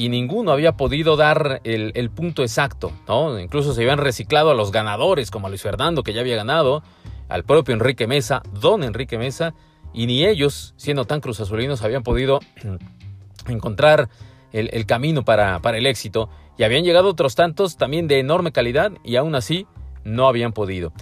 Y 0.00 0.08
ninguno 0.08 0.52
había 0.52 0.78
podido 0.78 1.14
dar 1.14 1.60
el, 1.62 2.10
punto 2.10 2.40
exacto, 2.40 2.90
¿no? 3.06 3.38
Incluso 3.38 3.74
se 3.74 3.82
habían 3.82 3.98
reciclado 3.98 4.50
a 4.50 4.54
los 4.54 4.72
ganadores, 4.72 5.30
como 5.30 5.46
a 5.46 5.50
Luis 5.50 5.60
Fernando, 5.60 6.02
que 6.02 6.14
ya 6.14 6.22
había 6.22 6.36
ganado, 6.36 6.82
al 7.28 7.44
propio 7.44 7.74
Enrique 7.74 8.06
Mesa, 8.06 8.42
don 8.50 8.82
Enrique 8.82 9.18
Mesa, 9.18 9.52
y 9.92 10.06
ni 10.06 10.24
ellos, 10.24 10.72
siendo 10.78 11.04
tan 11.04 11.20
cruzazulinos, 11.20 11.82
habían 11.82 12.02
podido 12.02 12.40
encontrar 13.46 14.08
el, 14.54 14.70
el 14.72 14.86
camino 14.86 15.22
para, 15.22 15.58
para 15.58 15.76
el 15.76 15.84
éxito. 15.84 16.30
Y 16.56 16.62
habían 16.62 16.84
llegado 16.84 17.10
otros 17.10 17.34
tantos 17.34 17.76
también 17.76 18.08
de 18.08 18.20
enorme 18.20 18.52
calidad 18.52 18.92
y 19.04 19.16
aún 19.16 19.34
así 19.34 19.66
no 20.02 20.28
habían 20.28 20.54
podido. 20.54 20.94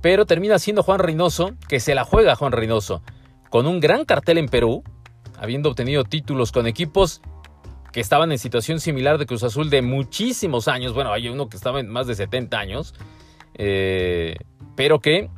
Pero 0.00 0.26
termina 0.26 0.58
siendo 0.58 0.82
Juan 0.82 0.98
Reynoso, 0.98 1.52
que 1.68 1.78
se 1.78 1.94
la 1.94 2.02
juega 2.02 2.34
Juan 2.34 2.50
Reynoso, 2.50 3.00
con 3.48 3.68
un 3.68 3.78
gran 3.78 4.04
cartel 4.04 4.38
en 4.38 4.48
Perú, 4.48 4.82
habiendo 5.38 5.68
obtenido 5.68 6.02
títulos 6.02 6.50
con 6.50 6.66
equipos 6.66 7.22
que 7.94 8.00
estaban 8.00 8.32
en 8.32 8.40
situación 8.40 8.80
similar 8.80 9.18
de 9.18 9.26
Cruz 9.26 9.44
Azul 9.44 9.70
de 9.70 9.80
muchísimos 9.80 10.66
años. 10.66 10.94
Bueno, 10.94 11.12
hay 11.12 11.28
uno 11.28 11.48
que 11.48 11.56
estaba 11.56 11.78
en 11.78 11.88
más 11.88 12.08
de 12.08 12.16
70 12.16 12.58
años, 12.58 12.92
eh, 13.54 14.34
pero 14.74 14.98
que 14.98 15.30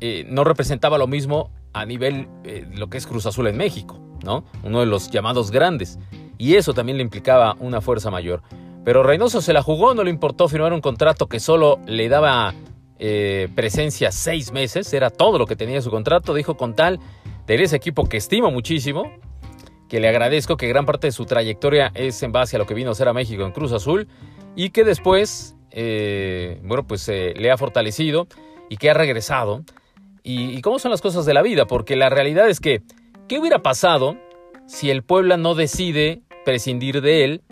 eh, 0.00 0.26
no 0.28 0.44
representaba 0.44 0.98
lo 0.98 1.06
mismo 1.06 1.50
a 1.72 1.86
nivel 1.86 2.28
eh, 2.44 2.68
lo 2.70 2.90
que 2.90 2.98
es 2.98 3.06
Cruz 3.06 3.24
Azul 3.24 3.46
en 3.46 3.56
México, 3.56 3.98
¿no? 4.22 4.44
Uno 4.62 4.80
de 4.80 4.86
los 4.86 5.10
llamados 5.10 5.50
grandes. 5.50 5.98
Y 6.36 6.56
eso 6.56 6.74
también 6.74 6.98
le 6.98 7.02
implicaba 7.02 7.56
una 7.60 7.80
fuerza 7.80 8.10
mayor. 8.10 8.42
Pero 8.84 9.02
Reynoso 9.02 9.40
se 9.40 9.54
la 9.54 9.62
jugó, 9.62 9.94
no 9.94 10.04
le 10.04 10.10
importó 10.10 10.48
firmar 10.48 10.74
un 10.74 10.82
contrato 10.82 11.28
que 11.28 11.40
solo 11.40 11.80
le 11.86 12.10
daba 12.10 12.54
presencia 13.56 14.12
seis 14.12 14.52
meses, 14.52 14.92
era 14.92 15.10
todo 15.10 15.36
lo 15.38 15.46
que 15.46 15.56
tenía 15.56 15.80
su 15.80 15.90
contrato. 15.90 16.34
Dijo 16.34 16.58
con 16.58 16.76
tal 16.76 17.00
de 17.46 17.54
ese 17.54 17.74
equipo 17.74 18.04
que 18.04 18.18
estimo 18.18 18.50
muchísimo, 18.50 19.10
que 19.92 20.00
le 20.00 20.08
agradezco 20.08 20.56
que 20.56 20.68
gran 20.68 20.86
parte 20.86 21.08
de 21.08 21.12
su 21.12 21.26
trayectoria 21.26 21.92
es 21.94 22.22
en 22.22 22.32
base 22.32 22.56
a 22.56 22.58
lo 22.58 22.64
que 22.64 22.72
vino 22.72 22.90
a 22.90 22.94
ser 22.94 23.08
a 23.08 23.12
México 23.12 23.44
en 23.44 23.52
Cruz 23.52 23.72
Azul 23.72 24.08
y 24.56 24.70
que 24.70 24.84
después, 24.84 25.54
eh, 25.70 26.62
bueno, 26.64 26.86
pues 26.86 27.06
eh, 27.10 27.34
le 27.36 27.50
ha 27.50 27.58
fortalecido 27.58 28.26
y 28.70 28.78
que 28.78 28.88
ha 28.88 28.94
regresado. 28.94 29.64
Y, 30.22 30.56
y 30.56 30.62
cómo 30.62 30.78
son 30.78 30.92
las 30.92 31.02
cosas 31.02 31.26
de 31.26 31.34
la 31.34 31.42
vida, 31.42 31.66
porque 31.66 31.94
la 31.94 32.08
realidad 32.08 32.48
es 32.48 32.58
que, 32.58 32.80
¿qué 33.28 33.38
hubiera 33.38 33.58
pasado 33.58 34.16
si 34.64 34.88
el 34.88 35.02
Puebla 35.02 35.36
no 35.36 35.54
decide 35.54 36.22
prescindir 36.46 37.02
de 37.02 37.24
él? 37.24 37.42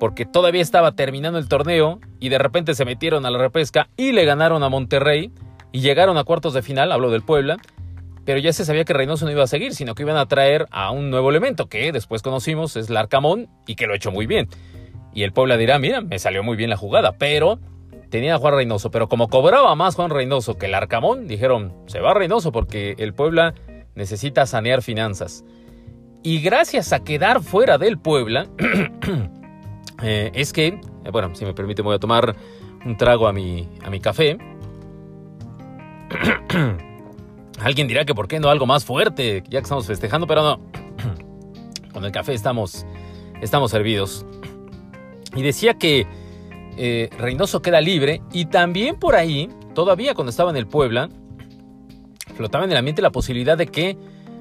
porque 0.00 0.26
todavía 0.26 0.60
estaba 0.60 0.92
terminando 0.92 1.38
el 1.38 1.48
torneo 1.48 2.00
y 2.18 2.28
de 2.28 2.38
repente 2.38 2.74
se 2.74 2.84
metieron 2.84 3.24
a 3.24 3.30
la 3.30 3.38
repesca 3.38 3.88
y 3.96 4.12
le 4.12 4.24
ganaron 4.24 4.62
a 4.62 4.68
Monterrey 4.68 5.30
y 5.70 5.80
llegaron 5.80 6.18
a 6.18 6.24
cuartos 6.24 6.52
de 6.52 6.62
final, 6.62 6.92
hablo 6.92 7.10
del 7.10 7.22
Puebla, 7.22 7.58
pero 8.24 8.38
ya 8.38 8.52
se 8.52 8.64
sabía 8.64 8.84
que 8.84 8.92
Reynoso 8.92 9.24
no 9.24 9.30
iba 9.30 9.44
a 9.44 9.46
seguir, 9.46 9.74
sino 9.74 9.94
que 9.94 10.02
iban 10.02 10.16
a 10.16 10.26
traer 10.26 10.66
a 10.70 10.90
un 10.90 11.10
nuevo 11.10 11.30
elemento 11.30 11.68
que 11.68 11.92
después 11.92 12.22
conocimos, 12.22 12.76
es 12.76 12.90
Larcamón, 12.90 13.48
y 13.66 13.74
que 13.74 13.86
lo 13.86 13.92
ha 13.92 13.96
hecho 13.96 14.10
muy 14.10 14.26
bien. 14.26 14.48
Y 15.12 15.22
el 15.22 15.32
Puebla 15.32 15.56
dirá, 15.56 15.78
mira, 15.78 16.00
me 16.00 16.18
salió 16.18 16.42
muy 16.42 16.56
bien 16.56 16.70
la 16.70 16.76
jugada, 16.76 17.12
pero 17.18 17.58
tenía 18.10 18.34
a 18.34 18.38
Juan 18.38 18.54
Reynoso, 18.54 18.90
pero 18.90 19.08
como 19.08 19.28
cobraba 19.28 19.74
más 19.74 19.94
Juan 19.94 20.10
Reynoso 20.10 20.56
que 20.56 20.66
el 20.66 20.74
Arcamón, 20.74 21.26
dijeron, 21.26 21.74
se 21.86 22.00
va 22.00 22.14
Reynoso 22.14 22.50
porque 22.52 22.94
el 22.98 23.12
Puebla 23.12 23.54
necesita 23.94 24.46
sanear 24.46 24.82
finanzas. 24.82 25.44
Y 26.22 26.40
gracias 26.40 26.92
a 26.92 27.04
quedar 27.04 27.42
fuera 27.42 27.76
del 27.76 27.98
Puebla, 27.98 28.46
eh, 30.02 30.30
es 30.34 30.52
que, 30.52 30.68
eh, 30.68 30.80
bueno, 31.12 31.34
si 31.34 31.44
me 31.44 31.52
permite 31.52 31.82
voy 31.82 31.96
a 31.96 31.98
tomar 31.98 32.34
un 32.86 32.96
trago 32.96 33.28
a 33.28 33.32
mi, 33.32 33.68
a 33.84 33.90
mi 33.90 34.00
café. 34.00 34.38
Alguien 37.60 37.86
dirá 37.86 38.04
que 38.04 38.14
por 38.14 38.28
qué 38.28 38.40
no 38.40 38.48
algo 38.48 38.66
más 38.66 38.84
fuerte, 38.84 39.42
ya 39.48 39.60
que 39.60 39.64
estamos 39.64 39.86
festejando, 39.86 40.26
pero 40.26 40.42
no. 40.42 40.60
Con 41.92 42.04
el 42.04 42.12
café 42.12 42.34
estamos, 42.34 42.84
estamos 43.40 43.70
servidos. 43.70 44.26
Y 45.36 45.42
decía 45.42 45.74
que 45.74 46.06
eh, 46.76 47.08
Reynoso 47.18 47.62
queda 47.62 47.80
libre 47.80 48.22
y 48.32 48.46
también 48.46 48.96
por 48.96 49.14
ahí, 49.14 49.48
todavía 49.74 50.14
cuando 50.14 50.30
estaba 50.30 50.50
en 50.50 50.56
el 50.56 50.66
Puebla, 50.66 51.08
flotaba 52.34 52.64
en 52.64 52.72
el 52.72 52.76
ambiente 52.76 53.02
la 53.02 53.10
posibilidad 53.10 53.56
de 53.56 53.66
que 53.66 53.96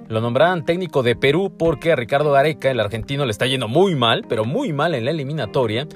lo 0.07 0.19
nombraran 0.19 0.65
técnico 0.65 1.03
de 1.03 1.15
Perú 1.15 1.53
porque 1.57 1.91
a 1.91 1.95
Ricardo 1.95 2.31
Gareca, 2.31 2.71
el 2.71 2.79
argentino, 2.79 3.25
le 3.25 3.31
está 3.31 3.45
yendo 3.45 3.67
muy 3.67 3.95
mal, 3.95 4.25
pero 4.27 4.45
muy 4.45 4.73
mal 4.73 4.95
en 4.95 5.05
la 5.05 5.11
eliminatoria. 5.11 5.87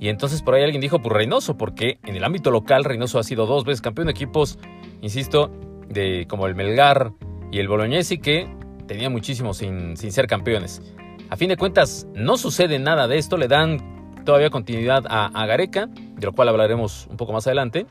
Y 0.00 0.08
entonces 0.08 0.42
por 0.42 0.54
ahí 0.54 0.62
alguien 0.62 0.80
dijo, 0.80 1.00
pues 1.00 1.12
Reynoso, 1.12 1.56
porque 1.56 1.98
en 2.04 2.16
el 2.16 2.24
ámbito 2.24 2.50
local 2.50 2.84
Reynoso 2.84 3.18
ha 3.18 3.24
sido 3.24 3.46
dos 3.46 3.64
veces 3.64 3.80
campeón 3.80 4.06
de 4.06 4.12
equipos, 4.12 4.58
insisto, 5.00 5.50
de 5.88 6.26
como 6.28 6.46
el 6.46 6.54
Melgar 6.54 7.12
y 7.50 7.58
el 7.58 7.68
Bolognesi, 7.68 8.18
que 8.18 8.48
tenía 8.86 9.10
muchísimo 9.10 9.54
sin, 9.54 9.96
sin 9.96 10.12
ser 10.12 10.26
campeones. 10.26 10.82
A 11.30 11.36
fin 11.36 11.48
de 11.48 11.56
cuentas, 11.56 12.06
no 12.14 12.38
sucede 12.38 12.78
nada 12.78 13.06
de 13.06 13.18
esto, 13.18 13.36
le 13.36 13.48
dan 13.48 13.98
todavía 14.28 14.50
continuidad 14.50 15.04
a, 15.08 15.46
Gareca, 15.46 15.86
de 15.86 16.26
lo 16.26 16.34
cual 16.34 16.48
hablaremos 16.48 17.06
un 17.10 17.16
poco 17.16 17.32
más 17.32 17.46
adelante, 17.46 17.86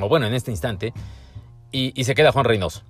o 0.00 0.08
bueno, 0.08 0.26
en 0.26 0.34
este 0.34 0.50
instante, 0.50 0.92
y, 1.70 2.02
se 2.02 2.16
queda 2.16 2.32
Juan 2.32 2.44
Reynoso. 2.44 2.82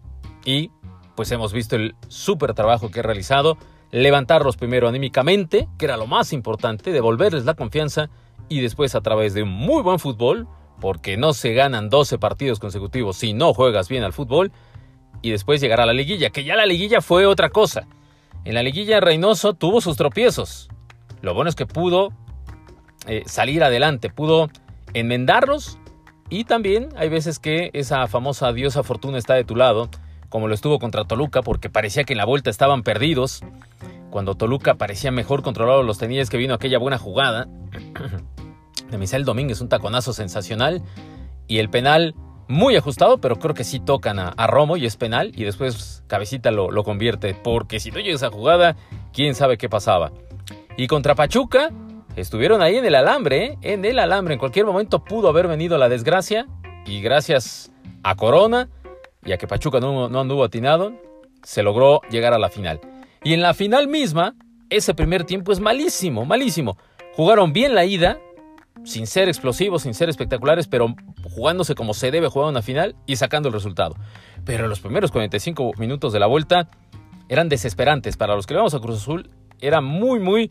Y 0.47 0.71
pues 1.16 1.30
hemos 1.33 1.52
visto 1.52 1.76
el 1.76 1.95
súper 2.09 2.54
trabajo 2.54 2.90
que 2.90 3.00
ha 3.00 3.02
realizado, 3.02 3.59
levantarlos 3.90 4.57
primero 4.57 4.88
anímicamente, 4.88 5.69
que 5.78 5.85
era 5.85 5.99
lo 5.99 6.07
más 6.07 6.33
importante, 6.33 6.92
devolverles 6.92 7.45
la 7.45 7.52
confianza 7.52 8.09
y 8.49 8.62
después 8.62 8.95
a 8.95 9.02
través 9.02 9.35
de 9.35 9.42
un 9.42 9.50
muy 9.50 9.83
buen 9.83 9.99
fútbol, 9.99 10.49
porque 10.80 11.16
no 11.16 11.32
se 11.32 11.52
ganan 11.52 11.90
12 11.90 12.18
partidos 12.18 12.58
consecutivos 12.58 13.16
si 13.16 13.32
no 13.32 13.54
juegas 13.54 13.88
bien 13.88 14.02
al 14.02 14.12
fútbol, 14.12 14.52
y 15.22 15.30
después 15.30 15.60
llegar 15.60 15.80
a 15.80 15.87
la 15.87 15.92
liguilla, 15.92 16.30
que 16.30 16.44
ya 16.44 16.56
la 16.56 16.66
liguilla 16.66 17.00
fue 17.00 17.26
otra 17.26 17.50
cosa. 17.50 17.87
En 18.44 18.54
la 18.54 18.62
liguilla 18.62 19.00
Reynoso 19.00 19.54
tuvo 19.54 19.80
sus 19.80 19.96
tropiezos. 19.96 20.68
Lo 21.20 21.34
bueno 21.34 21.50
es 21.50 21.56
que 21.56 21.66
pudo 21.66 22.10
eh, 23.06 23.22
salir 23.26 23.62
adelante, 23.62 24.08
pudo 24.08 24.49
enmendarlos 24.94 25.78
y 26.30 26.44
también 26.44 26.88
hay 26.96 27.08
veces 27.08 27.38
que 27.38 27.70
esa 27.75 28.06
famosa 28.06 28.52
diosa 28.52 28.82
fortuna 28.82 29.18
está 29.18 29.34
de 29.34 29.44
tu 29.44 29.56
lado, 29.56 29.90
como 30.28 30.49
lo 30.49 30.54
estuvo 30.54 30.78
contra 30.78 31.04
Toluca, 31.04 31.42
porque 31.42 31.68
parecía 31.68 32.04
que 32.04 32.14
en 32.14 32.18
la 32.18 32.25
vuelta 32.25 32.49
estaban 32.49 32.82
perdidos. 32.82 33.42
Cuando 34.10 34.37
Toluca 34.37 34.75
parecía 34.75 35.10
mejor 35.10 35.42
controlado 35.42 35.82
los 35.82 35.99
tenías 35.99 36.30
que 36.30 36.37
vino 36.37 36.54
aquella 36.54 36.78
buena 36.78 36.99
jugada 36.99 37.49
de 38.90 38.99
Misael 38.99 39.25
Domínguez, 39.25 39.61
un 39.61 39.68
taconazo 39.68 40.12
sensacional 40.12 40.82
y 41.47 41.59
el 41.59 41.70
penal 41.70 42.14
muy 42.49 42.75
ajustado, 42.76 43.18
pero 43.18 43.38
creo 43.38 43.54
que 43.54 43.64
sí 43.64 43.78
tocan 43.78 44.18
a, 44.18 44.47
Romo 44.49 44.76
y 44.76 44.85
es 44.85 44.97
penal 44.97 45.32
y 45.37 45.44
después 45.44 46.02
Cabecita 46.09 46.50
lo, 46.50 46.70
lo 46.70 46.82
convierte, 46.82 47.35
porque 47.35 47.78
si 47.78 47.90
no 47.90 48.00
llega 48.00 48.16
esa 48.16 48.30
jugada, 48.30 48.76
quién 49.12 49.35
sabe 49.35 49.56
qué 49.56 49.68
pasaba. 49.68 50.11
Y 50.76 50.88
contra 50.88 51.14
Pachuca, 51.14 51.70
estuvieron 52.16 52.62
ahí 52.62 52.76
en 52.76 52.85
el 52.85 52.94
alambre, 52.94 53.44
¿eh? 53.44 53.59
en 53.62 53.85
el 53.85 53.99
alambre. 53.99 54.35
En 54.35 54.40
cualquier 54.40 54.66
momento 54.66 55.04
pudo 55.04 55.28
haber 55.28 55.47
venido 55.47 55.78
la 55.78 55.88
desgracia 55.88 56.47
y 56.87 57.00
gracias 57.00 57.73
a 58.02 58.16
Corona 58.16 58.68
y 59.25 59.32
a 59.32 59.38
que 59.38 59.47
Pachuca 59.47 59.80
no, 59.80 60.09
no 60.09 60.20
anduvo 60.20 60.44
atinado, 60.44 60.92
se 61.42 61.62
logró 61.62 62.00
llegar 62.11 62.32
a 62.32 62.38
la 62.38 62.49
final. 62.49 62.80
Y 63.23 63.35
en 63.35 63.42
la 63.42 63.54
final 63.54 63.88
misma, 63.88 64.35
ese 64.70 64.94
primer 64.94 65.25
tiempo 65.25 65.52
es 65.52 65.61
malísimo, 65.61 66.25
malísimo. 66.25 66.78
Jugaron 67.14 67.52
bien 67.52 67.75
la 67.75 67.85
ida, 67.85 68.18
sin 68.84 69.06
ser 69.06 69.28
explosivos, 69.28 69.82
sin 69.82 69.94
ser 69.94 70.08
espectaculares, 70.08 70.66
pero 70.66 70.94
jugándose 71.22 71.75
como 71.75 71.94
se 71.94 72.10
debe 72.10 72.28
jugar 72.28 72.49
una 72.49 72.62
final 72.62 72.96
y 73.06 73.16
sacando 73.16 73.49
el 73.49 73.52
resultado. 73.52 73.94
Pero 74.44 74.68
los 74.68 74.80
primeros 74.80 75.10
45 75.10 75.72
minutos 75.78 76.12
de 76.12 76.20
la 76.20 76.26
vuelta 76.26 76.68
eran 77.28 77.49
desesperantes. 77.49 78.16
Para 78.16 78.34
los 78.34 78.46
que 78.46 78.54
le 78.54 78.60
a 78.60 78.80
Cruz 78.80 79.02
Azul, 79.02 79.30
era 79.60 79.80
muy, 79.80 80.18
muy 80.18 80.50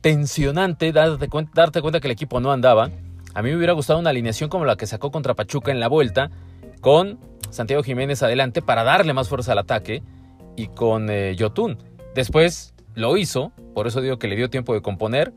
tensionante 0.00 0.92
darte 0.92 1.28
cuenta, 1.28 1.52
darte 1.54 1.80
cuenta 1.80 2.00
que 2.00 2.08
el 2.08 2.12
equipo 2.12 2.40
no 2.40 2.52
andaba. 2.52 2.90
A 3.34 3.42
mí 3.42 3.50
me 3.50 3.56
hubiera 3.56 3.74
gustado 3.74 3.98
una 3.98 4.10
alineación 4.10 4.48
como 4.48 4.64
la 4.64 4.76
que 4.76 4.86
sacó 4.86 5.10
contra 5.10 5.34
Pachuca 5.34 5.70
en 5.70 5.80
la 5.80 5.88
vuelta, 5.88 6.30
con 6.80 7.18
Santiago 7.50 7.82
Jiménez 7.82 8.22
adelante 8.22 8.62
para 8.62 8.82
darle 8.82 9.12
más 9.12 9.28
fuerza 9.28 9.52
al 9.52 9.58
ataque 9.58 10.02
y 10.56 10.68
con 10.68 11.10
eh, 11.10 11.36
Yotun. 11.36 11.78
Después 12.14 12.74
lo 12.94 13.16
hizo, 13.16 13.52
por 13.74 13.86
eso 13.86 14.00
digo 14.00 14.18
que 14.18 14.26
le 14.26 14.36
dio 14.36 14.50
tiempo 14.50 14.72
de 14.74 14.82
componer. 14.82 15.32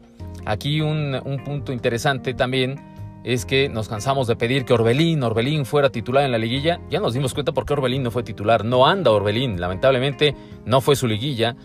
Aquí 0.45 0.81
un, 0.81 1.19
un, 1.25 1.43
punto 1.43 1.71
interesante 1.73 2.33
también 2.33 2.75
es 3.23 3.45
que 3.45 3.69
nos 3.69 3.89
cansamos 3.89 4.27
de 4.27 4.35
pedir 4.35 4.65
que 4.65 4.73
Orbelín, 4.73 5.23
Orbelín 5.23 5.65
fuera 5.65 5.89
titular 5.89 6.23
en 6.23 6.31
la 6.31 6.37
liguilla. 6.37 6.79
Ya 6.89 6.99
nos 6.99 7.13
dimos 7.13 7.33
cuenta 7.33 7.51
por 7.51 7.65
qué 7.65 7.73
Orbelín 7.73 8.03
no 8.03 8.11
fue 8.11 8.23
titular. 8.23 8.63
No 8.63 8.87
anda 8.87 9.11
Orbelín, 9.11 9.59
lamentablemente 9.59 10.35
no 10.65 10.81
fue 10.81 10.95
su 10.95 11.07
liguilla. 11.07 11.55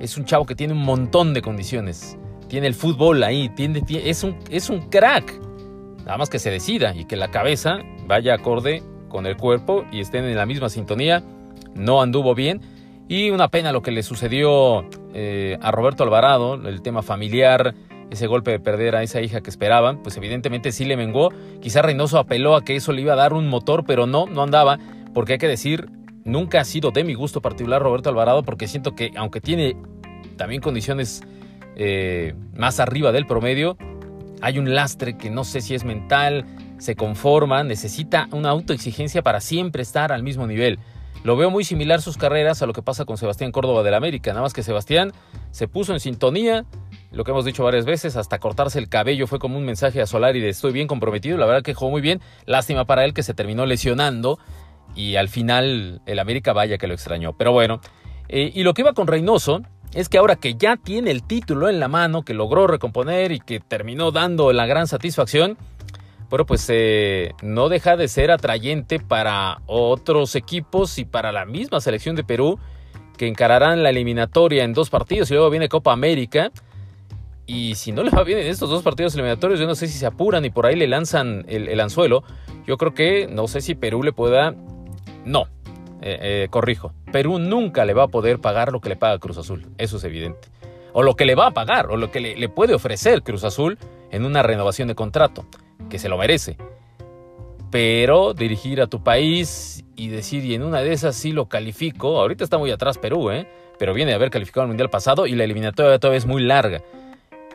Es 0.00 0.16
un 0.16 0.24
chavo 0.24 0.46
que 0.46 0.54
tiene 0.54 0.72
un 0.72 0.82
montón 0.82 1.34
de 1.34 1.42
condiciones 1.42 2.16
tiene 2.52 2.66
el 2.66 2.74
fútbol 2.74 3.22
ahí, 3.22 3.48
tiene, 3.48 3.82
es, 3.88 4.22
un, 4.22 4.36
es 4.50 4.68
un 4.68 4.90
crack. 4.90 5.40
Nada 6.04 6.18
más 6.18 6.28
que 6.28 6.38
se 6.38 6.50
decida 6.50 6.94
y 6.94 7.06
que 7.06 7.16
la 7.16 7.30
cabeza 7.30 7.78
vaya 8.06 8.34
acorde 8.34 8.82
con 9.08 9.24
el 9.24 9.38
cuerpo 9.38 9.86
y 9.90 10.00
estén 10.00 10.26
en 10.26 10.36
la 10.36 10.44
misma 10.44 10.68
sintonía. 10.68 11.22
No 11.74 12.02
anduvo 12.02 12.34
bien. 12.34 12.60
Y 13.08 13.30
una 13.30 13.48
pena 13.48 13.72
lo 13.72 13.80
que 13.80 13.90
le 13.90 14.02
sucedió 14.02 14.84
eh, 15.14 15.56
a 15.62 15.70
Roberto 15.70 16.04
Alvarado, 16.04 16.56
el 16.56 16.82
tema 16.82 17.00
familiar, 17.00 17.74
ese 18.12 18.26
golpe 18.26 18.50
de 18.50 18.60
perder 18.60 18.94
a 18.94 19.02
esa 19.02 19.20
hija 19.20 19.40
que 19.40 19.50
esperaban, 19.50 20.02
pues 20.02 20.16
evidentemente 20.16 20.70
sí 20.70 20.84
le 20.84 20.96
mengó. 20.96 21.30
Quizá 21.60 21.82
Reynoso 21.82 22.18
apeló 22.18 22.54
a 22.54 22.62
que 22.62 22.76
eso 22.76 22.92
le 22.92 23.02
iba 23.02 23.14
a 23.14 23.16
dar 23.16 23.32
un 23.32 23.48
motor, 23.48 23.84
pero 23.86 24.06
no, 24.06 24.26
no 24.26 24.42
andaba, 24.42 24.78
porque 25.14 25.32
hay 25.34 25.38
que 25.38 25.48
decir, 25.48 25.88
nunca 26.24 26.60
ha 26.60 26.64
sido 26.64 26.90
de 26.90 27.04
mi 27.04 27.14
gusto 27.14 27.40
particular 27.40 27.82
Roberto 27.82 28.10
Alvarado, 28.10 28.42
porque 28.42 28.68
siento 28.68 28.94
que 28.94 29.12
aunque 29.16 29.40
tiene 29.40 29.76
también 30.36 30.60
condiciones 30.60 31.22
eh, 31.76 32.34
más 32.54 32.80
arriba 32.80 33.12
del 33.12 33.26
promedio, 33.26 33.76
hay 34.42 34.58
un 34.58 34.74
lastre 34.74 35.16
que 35.16 35.30
no 35.30 35.44
sé 35.44 35.60
si 35.60 35.74
es 35.74 35.84
mental, 35.84 36.44
se 36.78 36.96
conforma, 36.96 37.62
necesita 37.62 38.28
una 38.32 38.50
autoexigencia 38.50 39.22
para 39.22 39.40
siempre 39.40 39.82
estar 39.82 40.12
al 40.12 40.22
mismo 40.22 40.46
nivel. 40.46 40.78
Lo 41.24 41.36
veo 41.36 41.50
muy 41.50 41.62
similar 41.62 42.02
sus 42.02 42.16
carreras 42.16 42.62
a 42.62 42.66
lo 42.66 42.72
que 42.72 42.82
pasa 42.82 43.04
con 43.04 43.16
Sebastián 43.16 43.52
Córdoba 43.52 43.84
del 43.84 43.94
América, 43.94 44.32
nada 44.32 44.42
más 44.42 44.52
que 44.52 44.64
Sebastián 44.64 45.12
se 45.52 45.68
puso 45.68 45.92
en 45.92 46.00
sintonía, 46.00 46.64
lo 47.12 47.24
que 47.24 47.30
hemos 47.30 47.44
dicho 47.44 47.62
varias 47.62 47.84
veces, 47.84 48.16
hasta 48.16 48.38
cortarse 48.38 48.78
el 48.78 48.88
cabello 48.88 49.26
fue 49.26 49.38
como 49.38 49.58
un 49.58 49.64
mensaje 49.64 50.00
a 50.00 50.06
Solari 50.06 50.40
de 50.40 50.48
estoy 50.48 50.72
bien 50.72 50.88
comprometido, 50.88 51.36
la 51.36 51.46
verdad 51.46 51.62
que 51.62 51.74
jugó 51.74 51.90
muy 51.90 52.00
bien, 52.00 52.20
lástima 52.46 52.84
para 52.84 53.04
él 53.04 53.14
que 53.14 53.22
se 53.22 53.34
terminó 53.34 53.66
lesionando 53.66 54.38
y 54.94 55.16
al 55.16 55.28
final 55.28 56.00
el 56.06 56.18
América 56.18 56.52
vaya 56.52 56.78
que 56.78 56.86
lo 56.86 56.94
extrañó, 56.94 57.34
pero 57.34 57.52
bueno, 57.52 57.80
eh, 58.28 58.50
y 58.54 58.62
lo 58.62 58.74
que 58.74 58.82
iba 58.82 58.94
con 58.94 59.06
Reynoso, 59.06 59.62
es 59.94 60.08
que 60.08 60.18
ahora 60.18 60.36
que 60.36 60.54
ya 60.54 60.76
tiene 60.76 61.10
el 61.10 61.22
título 61.22 61.68
en 61.68 61.78
la 61.78 61.88
mano, 61.88 62.22
que 62.22 62.34
logró 62.34 62.66
recomponer 62.66 63.30
y 63.32 63.40
que 63.40 63.60
terminó 63.60 64.10
dando 64.10 64.52
la 64.52 64.64
gran 64.64 64.86
satisfacción, 64.86 65.58
bueno, 66.30 66.46
pues 66.46 66.66
eh, 66.70 67.32
no 67.42 67.68
deja 67.68 67.98
de 67.98 68.08
ser 68.08 68.30
atrayente 68.30 68.98
para 68.98 69.60
otros 69.66 70.34
equipos 70.34 70.98
y 70.98 71.04
para 71.04 71.30
la 71.30 71.44
misma 71.44 71.78
selección 71.82 72.16
de 72.16 72.24
Perú, 72.24 72.58
que 73.18 73.26
encararán 73.26 73.82
la 73.82 73.90
eliminatoria 73.90 74.64
en 74.64 74.72
dos 74.72 74.88
partidos 74.88 75.30
y 75.30 75.34
luego 75.34 75.50
viene 75.50 75.68
Copa 75.68 75.92
América. 75.92 76.50
Y 77.52 77.74
si 77.74 77.92
no 77.92 78.02
le 78.02 78.10
va 78.10 78.24
bien 78.24 78.38
en 78.38 78.46
estos 78.46 78.70
dos 78.70 78.82
partidos 78.82 79.12
eliminatorios, 79.12 79.60
yo 79.60 79.66
no 79.66 79.74
sé 79.74 79.86
si 79.86 79.98
se 79.98 80.06
apuran 80.06 80.42
y 80.46 80.48
por 80.48 80.64
ahí 80.64 80.74
le 80.74 80.88
lanzan 80.88 81.44
el, 81.48 81.68
el 81.68 81.80
anzuelo. 81.80 82.24
Yo 82.66 82.78
creo 82.78 82.94
que 82.94 83.26
no 83.26 83.46
sé 83.46 83.60
si 83.60 83.74
Perú 83.74 84.02
le 84.02 84.14
pueda... 84.14 84.54
No, 85.26 85.48
eh, 86.00 86.18
eh, 86.20 86.48
corrijo, 86.48 86.94
Perú 87.12 87.38
nunca 87.38 87.84
le 87.84 87.92
va 87.92 88.04
a 88.04 88.08
poder 88.08 88.40
pagar 88.40 88.72
lo 88.72 88.80
que 88.80 88.88
le 88.88 88.96
paga 88.96 89.18
Cruz 89.18 89.36
Azul, 89.36 89.66
eso 89.76 89.98
es 89.98 90.04
evidente. 90.04 90.48
O 90.94 91.02
lo 91.02 91.14
que 91.14 91.26
le 91.26 91.34
va 91.34 91.48
a 91.48 91.50
pagar, 91.50 91.90
o 91.90 91.96
lo 91.98 92.10
que 92.10 92.20
le, 92.20 92.48
puede 92.48 92.74
ofrecer 92.74 93.22
Cruz 93.22 93.44
Azul 93.44 93.78
en 94.10 94.24
una 94.24 94.42
renovación 94.42 94.88
de 94.88 94.94
contrato, 94.94 95.44
que 95.90 95.98
se 95.98 96.08
lo 96.08 96.16
merece. 96.16 96.56
Pero 97.70 98.32
dirigir 98.32 98.80
a 98.80 98.88
tu 98.88 99.04
país 99.04 99.84
y 99.94 100.08
decir, 100.08 100.44
y 100.44 100.54
en 100.54 100.62
una 100.62 100.80
de 100.80 100.92
esas 100.92 101.14
sí 101.14 101.32
lo 101.32 101.50
califico, 101.50 102.18
ahorita 102.18 102.44
está 102.44 102.58
muy 102.58 102.70
atrás 102.72 102.98
Perú, 102.98 103.30
¿eh? 103.30 103.46
pero 103.78 103.94
viene 103.94 104.10
de 104.10 104.16
haber 104.16 104.30
calificado 104.30 104.62
el 104.64 104.68
Mundial 104.68 104.90
pasado 104.90 105.26
y 105.26 105.36
la 105.36 105.44
eliminatoria 105.44 105.98
todavía 105.98 106.18
es 106.18 106.26
muy 106.26 106.42
larga. 106.42 106.82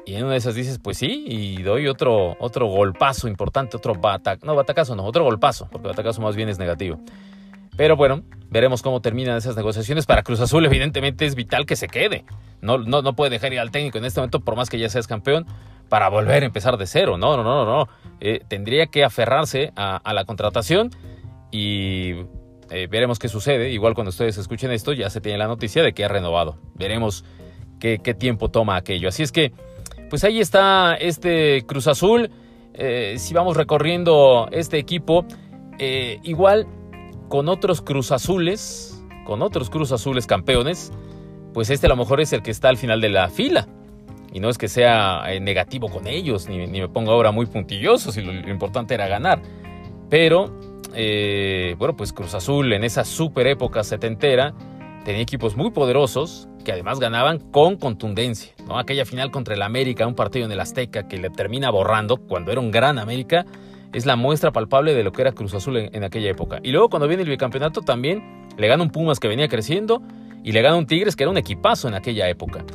Y 0.08 0.16
en 0.16 0.24
una 0.24 0.32
de 0.32 0.38
esas 0.38 0.56
dices, 0.56 0.80
pues 0.82 0.98
sí, 0.98 1.26
y 1.28 1.62
doy 1.64 1.88
otro, 1.88 2.38
otro 2.40 2.68
golpazo 2.68 3.28
importante, 3.28 3.76
otro 3.76 3.94
batacazo, 3.94 4.46
no, 4.46 4.56
batacazo 4.56 4.96
no, 4.96 5.04
otro 5.04 5.26
golpazo, 5.26 5.68
porque 5.70 5.90
batacazo 5.90 6.22
más 6.22 6.38
bien 6.38 6.48
es 6.48 6.58
negativo. 6.58 6.98
Pero 7.76 7.98
bueno, 7.98 8.24
veremos 8.50 8.82
cómo 8.82 9.02
terminan 9.02 9.36
esas 9.36 9.58
negociaciones. 9.58 10.06
Para 10.06 10.24
Cruz 10.24 10.40
Azul, 10.40 10.66
evidentemente, 10.66 11.26
es 11.26 11.36
vital 11.36 11.66
que 11.66 11.76
se 11.76 11.90
quede. 11.90 12.24
No, 12.62 12.78
no, 12.78 13.02
no 13.02 13.18
puede 13.18 13.32
dejar 13.32 13.52
ir 13.52 13.60
al 13.60 13.70
técnico 13.70 13.98
en 13.98 14.06
este 14.06 14.22
momento, 14.22 14.40
por 14.40 14.56
más 14.56 14.70
que 14.70 14.80
ya 14.80 14.88
seas 14.88 15.08
campeón, 15.08 15.46
para 15.90 16.08
volver 16.08 16.42
a 16.44 16.46
empezar 16.46 16.78
de 16.78 16.88
cero. 16.88 17.18
No, 17.18 17.36
no, 17.36 17.44
no, 17.44 17.66
no. 17.66 17.90
Eh, 18.22 18.40
tendría 18.48 18.88
que 18.88 19.04
aferrarse 19.04 19.74
a, 19.76 20.14
la 20.14 20.24
contratación 20.24 20.90
y 21.52 22.14
eh, 22.72 22.88
veremos 22.90 23.20
qué 23.20 23.28
sucede. 23.28 23.72
Igual 23.72 23.94
cuando 23.94 24.12
ustedes 24.12 24.38
escuchen 24.38 24.72
esto, 24.72 24.94
ya 24.94 25.10
se 25.10 25.20
tiene 25.20 25.38
la 25.38 25.48
noticia 25.48 25.84
de 25.84 25.94
que 25.94 26.06
ha 26.06 26.08
renovado. 26.08 26.58
Veremos 26.76 27.26
qué, 27.82 28.00
qué 28.00 28.14
tiempo 28.14 28.50
toma 28.50 28.78
aquello. 28.78 29.10
Así 29.10 29.22
es 29.22 29.34
que 29.34 29.52
pues 30.10 30.24
ahí 30.24 30.40
está 30.40 30.96
este 30.96 31.64
Cruz 31.66 31.88
Azul. 31.88 32.30
Eh, 32.74 33.16
si 33.18 33.34
vamos 33.34 33.58
recorriendo 33.58 34.48
este 34.52 34.78
equipo, 34.78 35.26
eh, 35.80 36.20
igual 36.24 36.68
con 37.30 37.50
otros 37.50 37.82
Cruz 37.82 38.12
Azules, 38.12 39.04
con 39.26 39.42
otros 39.42 39.70
Cruz 39.70 39.92
Azules 39.92 40.28
campeones, 40.28 40.92
pues 41.54 41.70
este 41.70 41.88
a 41.88 41.90
lo 41.90 41.96
mejor 41.96 42.22
es 42.22 42.34
el 42.34 42.42
que 42.42 42.52
está 42.52 42.70
al 42.70 42.78
final 42.78 43.02
de 43.02 43.10
la 43.10 43.30
fila. 43.30 43.68
Y 44.32 44.40
no 44.40 44.50
es 44.50 44.58
que 44.58 44.68
sea 44.68 45.24
eh, 45.34 45.40
negativo 45.40 45.90
con 45.90 46.06
ellos, 46.06 46.48
ni, 46.48 46.68
me 46.68 46.90
pongo 46.90 47.12
ahora 47.12 47.32
muy 47.32 47.46
puntilloso, 47.48 48.12
si 48.12 48.22
lo, 48.22 48.32
importante 48.50 48.94
era 48.94 49.08
ganar. 49.08 49.42
Pero, 50.10 50.52
bueno, 51.78 51.96
pues 51.98 52.14
Cruz 52.14 52.34
Azul 52.34 52.72
en 52.72 52.84
esa 52.84 53.04
super 53.04 53.48
época 53.48 53.84
setentera 53.84 54.54
tenía 55.04 55.22
equipos 55.22 55.56
muy 55.56 55.72
poderosos 55.72 56.48
que 56.68 56.74
además 56.74 57.00
ganaban 57.00 57.40
con 57.40 57.78
contundencia. 57.78 58.52
¿no? 58.68 58.78
Aquella 58.78 59.06
final 59.06 59.32
contra 59.32 59.56
el 59.56 59.62
América, 59.62 60.06
un 60.06 60.16
partido 60.16 60.46
en 60.46 60.52
el 60.52 60.60
Azteca 60.60 61.08
que 61.08 61.18
le 61.18 61.30
termina 61.30 61.70
borrando 61.70 62.18
cuando 62.18 62.52
era 62.52 62.60
un 62.60 62.72
gran 62.72 63.00
América, 63.00 63.46
es 63.94 64.06
la 64.06 64.18
muestra 64.18 64.52
palpable 64.52 64.94
de 64.94 65.02
lo 65.02 65.14
que 65.14 65.22
era 65.22 65.32
Cruz 65.32 65.54
Azul 65.54 65.78
en, 65.78 66.04
aquella 66.04 66.30
época. 66.30 66.60
Y 66.62 66.72
luego 66.72 66.90
cuando 66.90 67.08
viene 67.08 67.24
el 67.24 67.30
bicampeonato 67.30 67.84
también 67.84 68.50
le 68.58 68.68
gana 68.68 68.84
un 68.84 68.90
Pumas 68.90 69.22
que 69.22 69.30
venía 69.30 69.48
creciendo 69.48 70.02
y 70.44 70.52
le 70.52 70.62
gana 70.62 70.76
un 70.76 70.88
Tigres 70.88 71.16
que 71.16 71.24
era 71.24 71.32
un 71.32 71.38
equipazo 71.38 71.88
en 71.88 71.94
aquella 71.94 72.28
época. 72.28 72.66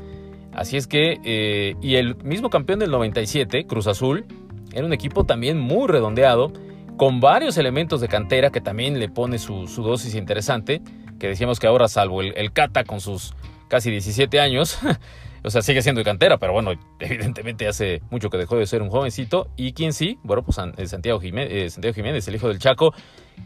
Así 0.55 0.79
es 0.79 0.87
que, 0.87 1.19
eh, 1.23 1.75
y 1.83 1.97
el 1.97 2.17
mismo 2.25 2.49
campeón 2.49 2.79
del 2.79 2.91
97, 2.91 3.67
Cruz 3.67 3.89
Azul, 3.89 4.25
era 4.73 4.87
un 4.87 4.95
equipo 4.95 5.25
también 5.27 5.61
muy 5.61 5.87
redondeado, 5.87 6.51
con 6.97 7.21
varios 7.21 7.59
elementos 7.59 8.01
de 8.01 8.09
cantera 8.09 8.49
que 8.49 8.63
también 8.63 8.99
le 8.99 9.11
pone 9.11 9.39
su, 9.39 9.67
dosis 9.67 10.15
interesante, 10.15 10.81
que 11.19 11.29
decíamos 11.29 11.61
que 11.61 11.67
ahora 11.67 11.89
salvo 11.89 12.23
el, 12.23 12.33
el 12.39 12.53
Cata 12.53 12.85
con 12.85 12.99
sus 12.99 13.35
casi 13.73 13.91
17 13.91 14.39
años. 14.39 14.79
o 15.43 15.49
sea, 15.49 15.63
sigue 15.63 15.81
siendo 15.81 16.01
de 16.01 16.05
cantera, 16.05 16.37
pero 16.37 16.53
bueno, 16.53 16.73
evidentemente 17.01 17.67
hace 17.67 18.03
mucho 18.11 18.29
que 18.29 18.37
dejó 18.37 18.59
de 18.59 18.67
ser 18.67 18.83
un 18.83 18.91
jovencito. 18.91 19.49
Y 19.57 19.73
quien 19.73 19.95
sí, 19.95 20.19
bueno, 20.23 20.43
pues 20.43 20.59
eh, 20.77 20.87
Santiago 20.87 21.19
Jiménez, 21.21 21.51
eh, 21.51 21.71
Santiago 21.71 21.95
Jiménez, 21.95 22.29
el 22.29 22.35
hijo 22.35 22.49
del 22.49 22.59
Chaco, 22.59 22.93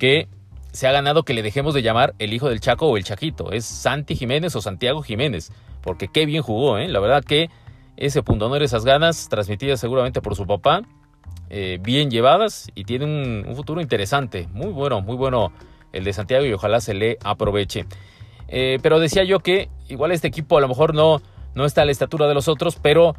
que 0.00 0.26
se 0.72 0.88
ha 0.88 0.90
ganado 0.90 1.22
que 1.22 1.32
le 1.32 1.42
dejemos 1.42 1.74
de 1.74 1.82
llamar 1.82 2.14
el 2.18 2.34
hijo 2.34 2.48
del 2.48 2.58
Chaco 2.58 2.88
o 2.88 2.96
el 2.96 3.04
Chaquito. 3.04 3.52
Es 3.52 3.66
Santi 3.66 4.16
Jiménez 4.16 4.56
o 4.56 4.60
Santiago 4.60 5.00
Jiménez, 5.00 5.52
porque 5.80 6.08
qué 6.08 6.26
bien 6.26 6.42
jugó, 6.42 6.76
¿eh? 6.76 6.88
La 6.88 6.98
verdad 6.98 7.22
que 7.22 7.48
ese 7.96 8.24
pundonor, 8.24 8.64
esas 8.64 8.84
ganas, 8.84 9.28
transmitidas 9.28 9.78
seguramente 9.78 10.20
por 10.20 10.34
su 10.34 10.44
papá, 10.44 10.82
eh, 11.50 11.78
bien 11.80 12.10
llevadas 12.10 12.66
y 12.74 12.82
tiene 12.82 13.04
un, 13.04 13.54
futuro 13.54 13.80
interesante. 13.80 14.48
Muy 14.52 14.72
bueno, 14.72 15.02
muy 15.02 15.14
bueno 15.14 15.52
el 15.92 16.02
de 16.02 16.12
Santiago 16.12 16.44
y 16.44 16.52
ojalá 16.52 16.80
se 16.80 16.94
le 16.94 17.16
aproveche. 17.22 17.86
Pero 18.48 19.00
decía 19.00 19.24
yo 19.24 19.40
que 19.40 19.70
igual 19.88 20.12
este 20.12 20.28
equipo 20.28 20.58
a 20.58 20.60
lo 20.60 20.68
mejor 20.68 20.94
no, 20.94 21.20
no 21.54 21.64
está 21.64 21.82
a 21.82 21.84
la 21.84 21.92
estatura 21.92 22.26
de 22.28 22.34
los 22.34 22.48
otros, 22.48 22.76
pero 22.80 23.14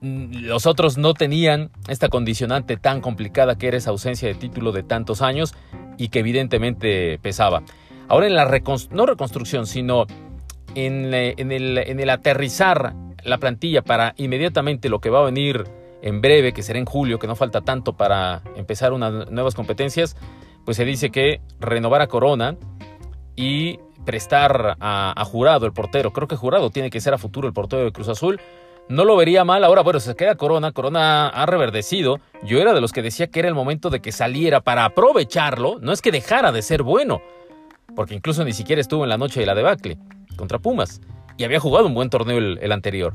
mm, 0.00 0.42
los 0.42 0.66
otros 0.66 0.98
no 0.98 1.14
tenían 1.14 1.70
esta 1.88 2.08
condicionante 2.08 2.76
tan 2.76 3.00
complicada 3.00 3.56
que 3.56 3.68
era 3.68 3.76
esa 3.76 3.90
ausencia 3.90 4.28
de 4.28 4.34
título 4.34 4.72
de 4.72 4.82
tantos 4.82 5.22
años 5.22 5.54
y 5.98 6.08
que 6.08 6.20
evidentemente 6.20 7.18
pesaba. 7.18 7.62
Ahora 8.08 8.26
en 8.26 8.34
la 8.34 8.44
no 8.90 9.06
reconstrucción, 9.06 9.66
sino 9.66 10.06
en, 10.74 11.12
eh, 11.12 11.34
en, 11.38 11.52
el, 11.52 11.78
en 11.78 12.00
el 12.00 12.10
aterrizar 12.10 12.94
la 13.24 13.38
plantilla 13.38 13.82
para 13.82 14.14
inmediatamente 14.16 14.88
lo 14.88 15.00
que 15.00 15.10
va 15.10 15.20
a 15.20 15.24
venir 15.24 15.64
en 16.02 16.20
breve, 16.20 16.52
que 16.52 16.62
será 16.62 16.78
en 16.78 16.84
julio, 16.84 17.18
que 17.18 17.26
no 17.26 17.34
falta 17.34 17.62
tanto 17.62 17.96
para 17.96 18.42
empezar 18.54 18.92
unas 18.92 19.30
nuevas 19.30 19.54
competencias, 19.54 20.16
pues 20.64 20.76
se 20.76 20.84
dice 20.84 21.10
que 21.10 21.40
renovar 21.58 22.02
a 22.02 22.06
Corona 22.06 22.56
y 23.34 23.80
prestar 24.04 24.76
a, 24.80 25.24
Jurado, 25.24 25.66
el 25.66 25.72
portero. 25.72 26.12
Creo 26.12 26.28
que 26.28 26.36
Jurado 26.36 26.70
tiene 26.70 26.90
que 26.90 27.00
ser 27.00 27.14
a 27.14 27.18
futuro 27.18 27.48
el 27.48 27.54
portero 27.54 27.84
de 27.84 27.92
Cruz 27.92 28.08
Azul. 28.08 28.40
No 28.88 29.04
lo 29.04 29.16
vería 29.16 29.44
mal. 29.44 29.64
Ahora, 29.64 29.82
bueno, 29.82 30.00
se 30.00 30.14
queda 30.14 30.36
Corona. 30.36 30.72
Corona 30.72 31.28
ha 31.28 31.46
reverdecido. 31.46 32.20
Yo 32.44 32.60
era 32.60 32.72
de 32.72 32.80
los 32.80 32.92
que 32.92 33.02
decía 33.02 33.26
que 33.28 33.40
era 33.40 33.48
el 33.48 33.54
momento 33.54 33.90
de 33.90 34.00
que 34.00 34.12
saliera 34.12 34.60
para 34.60 34.84
aprovecharlo. 34.84 35.78
No 35.80 35.92
es 35.92 36.02
que 36.02 36.12
dejara 36.12 36.52
de 36.52 36.62
ser 36.62 36.82
bueno. 36.82 37.20
Porque 37.94 38.14
incluso 38.14 38.44
ni 38.44 38.52
siquiera 38.52 38.80
estuvo 38.80 39.04
en 39.04 39.10
la 39.10 39.18
noche 39.18 39.40
de 39.40 39.46
la 39.46 39.54
debacle 39.54 39.98
contra 40.36 40.58
Pumas. 40.58 41.00
Y 41.36 41.44
había 41.44 41.60
jugado 41.60 41.86
un 41.86 41.94
buen 41.94 42.10
torneo 42.10 42.38
el, 42.38 42.72
anterior. 42.72 43.14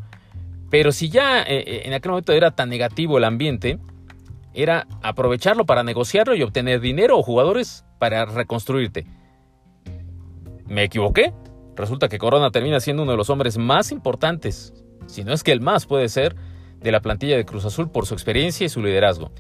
Pero 0.70 0.92
si 0.92 1.10
ya 1.10 1.42
eh, 1.42 1.64
eh, 1.66 1.82
en 1.86 1.94
aquel 1.94 2.12
momento 2.12 2.34
era 2.34 2.52
tan 2.52 2.70
negativo 2.70 3.18
el 3.18 3.24
ambiente, 3.24 3.80
era 4.54 4.88
aprovecharlo 5.02 5.66
para 5.66 5.84
negociarlo 5.84 6.36
y 6.36 6.44
obtener 6.44 6.82
dinero 6.82 7.18
o 7.18 7.24
jugadores 7.24 7.86
para 8.00 8.26
reconstruirte. 8.26 9.06
Me 10.72 10.86
equivoqué. 10.86 11.34
Resulta 11.76 12.08
que 12.08 12.18
Corona 12.18 12.50
termina 12.50 12.80
siendo 12.80 13.04
uno 13.04 13.12
de 13.12 13.18
los 13.18 13.30
hombres 13.30 13.58
más 13.58 13.92
importantes, 13.92 14.74
si 15.06 15.26
no 15.26 15.34
es 15.34 15.44
que 15.44 15.52
el 15.52 15.60
más 15.60 15.86
puede 15.86 16.08
ser, 16.08 16.38
de 16.80 16.94
la 16.94 17.02
plantilla 17.02 17.36
de 17.36 17.44
Cruz 17.44 17.66
Azul 17.66 17.92
por 17.92 18.06
su 18.06 18.14
experiencia 18.14 18.66
y 18.66 18.70
su 18.70 18.82
liderazgo. 18.82 19.34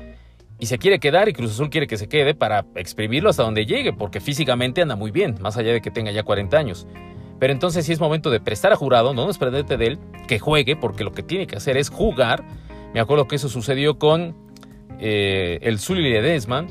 Y 0.60 0.65
se 0.65 0.78
quiere 0.78 1.00
quedar 1.00 1.30
y 1.30 1.34
Cruz 1.34 1.52
Azul 1.52 1.70
quiere 1.70 1.88
que 1.88 1.96
se 1.96 2.10
quede 2.10 2.36
para 2.36 2.65
exprimirlo 2.76 3.30
hasta 3.30 3.44
donde 3.44 3.65
llegue, 3.65 3.94
porque 3.94 4.20
físicamente 4.20 4.82
anda 4.82 4.98
muy 4.98 5.12
bien, 5.12 5.38
más 5.39 5.56
allá 5.56 5.72
de 5.72 5.80
que 5.80 5.89
tenga 5.89 6.12
ya 6.12 6.24
40 6.24 6.58
años. 6.58 6.86
Pero 7.39 7.54
entonces 7.54 7.86
sí 7.86 7.94
es 7.94 8.02
momento 8.02 8.30
de 8.30 8.41
prestar 8.41 8.74
a 8.74 8.76
jurado, 8.76 9.13
no 9.13 9.28
desprenderte 9.28 9.78
de 9.78 9.88
él, 9.88 10.00
que 10.28 10.38
juegue, 10.38 10.76
porque 10.76 11.06
lo 11.06 11.13
que 11.13 11.24
tiene 11.24 11.48
que 11.48 11.56
hacer 11.56 11.78
es 11.78 11.89
jugar. 11.89 12.44
Me 12.94 13.00
acuerdo 13.00 13.30
que 13.30 13.38
eso 13.38 13.48
sucedió 13.48 13.98
con 13.98 14.36
eh, 15.00 15.60
el 15.62 15.80
Zully 15.80 16.12
Desman, 16.12 16.67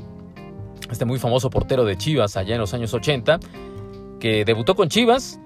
este 0.91 1.07
muy 1.07 1.19
famoso 1.19 1.49
portero 1.49 1.87
de 1.87 1.97
Chivas 1.97 2.37
allá 2.37 2.57
en 2.57 2.61
los 2.61 2.75
años 2.75 2.93
80, 2.93 3.41
que 4.21 4.45
debutó 4.45 4.77
con 4.77 4.89
Chivas, 4.89 5.41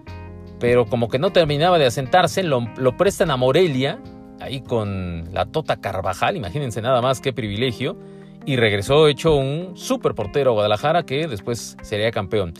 pero 0.60 0.86
como 0.86 1.08
que 1.08 1.18
no 1.18 1.30
terminaba 1.30 1.78
de 1.78 1.86
asentarse, 1.86 2.42
lo, 2.42 2.66
prestan 2.96 3.30
a 3.30 3.36
Morelia, 3.36 3.98
ahí 4.40 4.60
con 4.60 5.32
la 5.32 5.46
Tota 5.46 5.80
Carvajal, 5.80 6.36
imagínense 6.36 6.82
nada 6.82 7.00
más 7.00 7.20
qué 7.20 7.32
privilegio, 7.32 7.96
y 8.44 8.56
regresó 8.56 9.08
hecho 9.08 9.36
un 9.36 9.76
super 9.76 10.14
portero 10.14 10.50
a 10.50 10.54
Guadalajara 10.54 11.04
que 11.04 11.26
después 11.26 11.76
sería 11.82 12.10
campeón. 12.10 12.52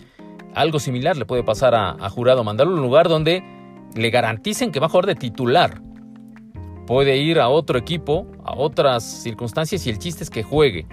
Algo 0.55 0.79
similar 0.79 1.17
le 1.17 1.27
puede 1.27 1.43
pasar 1.43 1.75
a, 1.75 1.91
a 1.91 2.09
Jurado, 2.09 2.45
mandarlo 2.45 2.75
a 2.75 2.77
un 2.77 2.83
lugar 2.83 3.09
donde 3.09 3.43
le 3.95 4.11
garanticen 4.11 4.73
que 4.73 4.81
va 4.81 4.87
a 4.87 4.89
jugar 4.89 5.07
de 5.07 5.15
titular. 5.15 5.83
Puede 6.87 7.17
ir 7.17 7.41
a 7.41 7.49
otro 7.49 7.79
equipo, 7.79 8.27
a 8.45 8.55
otras 8.55 9.05
circunstancias 9.05 9.87
y 9.87 9.91
el 9.91 9.99
chiste 9.99 10.25
es 10.25 10.31
que 10.31 10.43
juegue. 10.43 10.87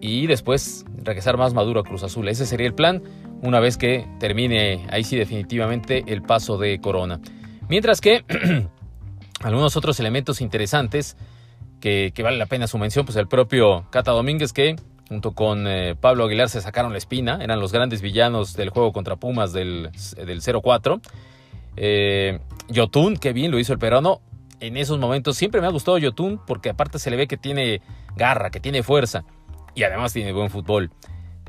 Y 0.00 0.26
después 0.26 0.86
regresar 1.02 1.36
más 1.36 1.52
maduro 1.52 1.80
a 1.80 1.84
Cruz 1.84 2.02
Azul. 2.02 2.28
Ese 2.28 2.46
sería 2.46 2.66
el 2.66 2.74
plan 2.74 3.02
una 3.42 3.60
vez 3.60 3.76
que 3.76 4.06
termine 4.18 4.86
ahí 4.90 5.04
sí 5.04 5.16
definitivamente 5.16 6.04
el 6.06 6.22
paso 6.22 6.58
de 6.58 6.80
Corona. 6.80 7.20
Mientras 7.68 8.00
que 8.00 8.24
algunos 9.42 9.76
otros 9.76 9.98
elementos 10.00 10.40
interesantes 10.40 11.16
que, 11.80 12.12
vale 12.22 12.36
la 12.36 12.46
pena 12.46 12.66
su 12.66 12.78
mención, 12.78 13.06
pues 13.06 13.16
el 13.16 13.26
propio 13.26 13.86
Cata 13.90 14.12
Domínguez 14.12 14.52
que 14.52 14.76
junto 15.08 15.32
con 15.32 15.66
eh, 15.66 15.96
Pablo 16.00 16.24
Aguilar 16.24 16.48
se 16.48 16.60
sacaron 16.60 16.92
la 16.92 16.98
espina, 16.98 17.38
eran 17.42 17.58
los 17.58 17.72
grandes 17.72 18.00
villanos 18.00 18.54
del 18.54 18.70
juego 18.70 18.92
contra 18.92 19.16
Pumas 19.16 19.52
del, 19.52 19.90
del 20.16 20.40
0-4. 20.40 21.00
Eh, 21.76 22.38
Yotun, 22.68 23.16
que 23.16 23.32
bien 23.32 23.50
lo 23.50 23.58
hizo 23.58 23.72
el 23.72 23.80
peruano, 23.80 24.20
en 24.60 24.76
esos 24.76 24.98
momentos 24.98 25.36
siempre 25.36 25.60
me 25.60 25.66
ha 25.66 25.70
gustado 25.70 25.98
Yotun 25.98 26.40
porque 26.46 26.70
aparte 26.70 26.98
se 26.98 27.10
le 27.10 27.16
ve 27.16 27.26
que 27.26 27.36
tiene 27.36 27.80
garra, 28.14 28.50
que 28.50 28.60
tiene 28.60 28.82
fuerza 28.82 29.24
y 29.74 29.82
además 29.82 30.12
tiene 30.12 30.32
buen 30.32 30.50
fútbol. 30.50 30.90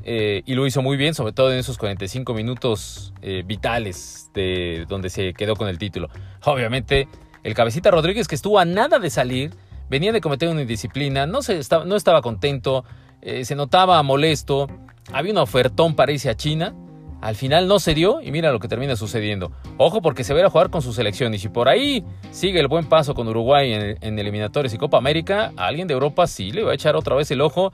Eh, 0.04 0.42
y 0.46 0.54
lo 0.54 0.66
hizo 0.66 0.82
muy 0.82 0.96
bien, 0.96 1.14
sobre 1.14 1.32
todo 1.32 1.52
en 1.52 1.58
esos 1.58 1.78
45 1.78 2.34
minutos 2.34 3.12
eh, 3.22 3.42
vitales 3.46 4.30
de 4.34 4.84
donde 4.88 5.10
se 5.10 5.32
quedó 5.32 5.54
con 5.56 5.68
el 5.68 5.78
título. 5.78 6.08
Obviamente, 6.44 7.08
el 7.44 7.54
cabecita 7.54 7.90
Rodríguez, 7.90 8.28
que 8.28 8.34
estuvo 8.34 8.58
a 8.58 8.64
nada 8.64 8.98
de 8.98 9.10
salir, 9.10 9.52
venía 9.88 10.12
de 10.12 10.20
cometer 10.20 10.48
una 10.48 10.62
indisciplina, 10.62 11.26
no, 11.26 11.42
se 11.42 11.58
estaba, 11.58 11.84
no 11.84 11.96
estaba 11.96 12.22
contento, 12.22 12.84
eh, 13.20 13.44
se 13.44 13.54
notaba 13.54 14.02
molesto, 14.02 14.68
había 15.12 15.32
un 15.32 15.38
ofertón 15.38 15.94
para 15.94 16.12
irse 16.12 16.30
a 16.30 16.36
China. 16.36 16.74
Al 17.20 17.36
final 17.36 17.68
no 17.68 17.78
se 17.78 17.94
dio 17.94 18.20
y 18.20 18.32
mira 18.32 18.50
lo 18.50 18.58
que 18.58 18.66
termina 18.66 18.96
sucediendo. 18.96 19.52
Ojo 19.76 20.02
porque 20.02 20.24
se 20.24 20.34
va 20.34 20.44
a 20.44 20.50
jugar 20.50 20.70
con 20.70 20.82
su 20.82 20.92
selección 20.92 21.32
y 21.34 21.38
si 21.38 21.48
por 21.48 21.68
ahí 21.68 22.04
sigue 22.32 22.58
el 22.58 22.66
buen 22.66 22.86
paso 22.86 23.14
con 23.14 23.28
Uruguay 23.28 23.72
en, 23.72 23.96
en 24.00 24.18
eliminatorios 24.18 24.74
y 24.74 24.78
Copa 24.78 24.98
América, 24.98 25.52
alguien 25.56 25.86
de 25.86 25.94
Europa 25.94 26.26
sí 26.26 26.50
le 26.50 26.64
va 26.64 26.72
a 26.72 26.74
echar 26.74 26.96
otra 26.96 27.14
vez 27.14 27.30
el 27.30 27.40
ojo 27.40 27.72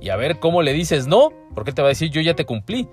y 0.00 0.10
a 0.10 0.16
ver 0.16 0.38
cómo 0.38 0.62
le 0.62 0.72
dices 0.72 1.06
no, 1.06 1.30
porque 1.54 1.72
te 1.72 1.82
va 1.82 1.88
a 1.88 1.90
decir 1.90 2.10
yo 2.10 2.20
ya 2.20 2.34
te 2.34 2.44
cumplí. 2.44 2.88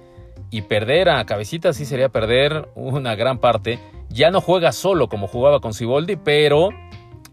Y 0.49 0.63
perder 0.63 1.09
a 1.09 1.25
Cabecita 1.25 1.71
sí 1.71 1.85
sería 1.85 2.09
perder 2.09 2.67
una 2.75 3.15
gran 3.15 3.39
parte. 3.39 3.79
Ya 4.09 4.31
no 4.31 4.41
juega 4.41 4.73
solo 4.73 5.07
como 5.07 5.27
jugaba 5.27 5.61
con 5.61 5.73
Siboldi, 5.73 6.17
pero 6.17 6.69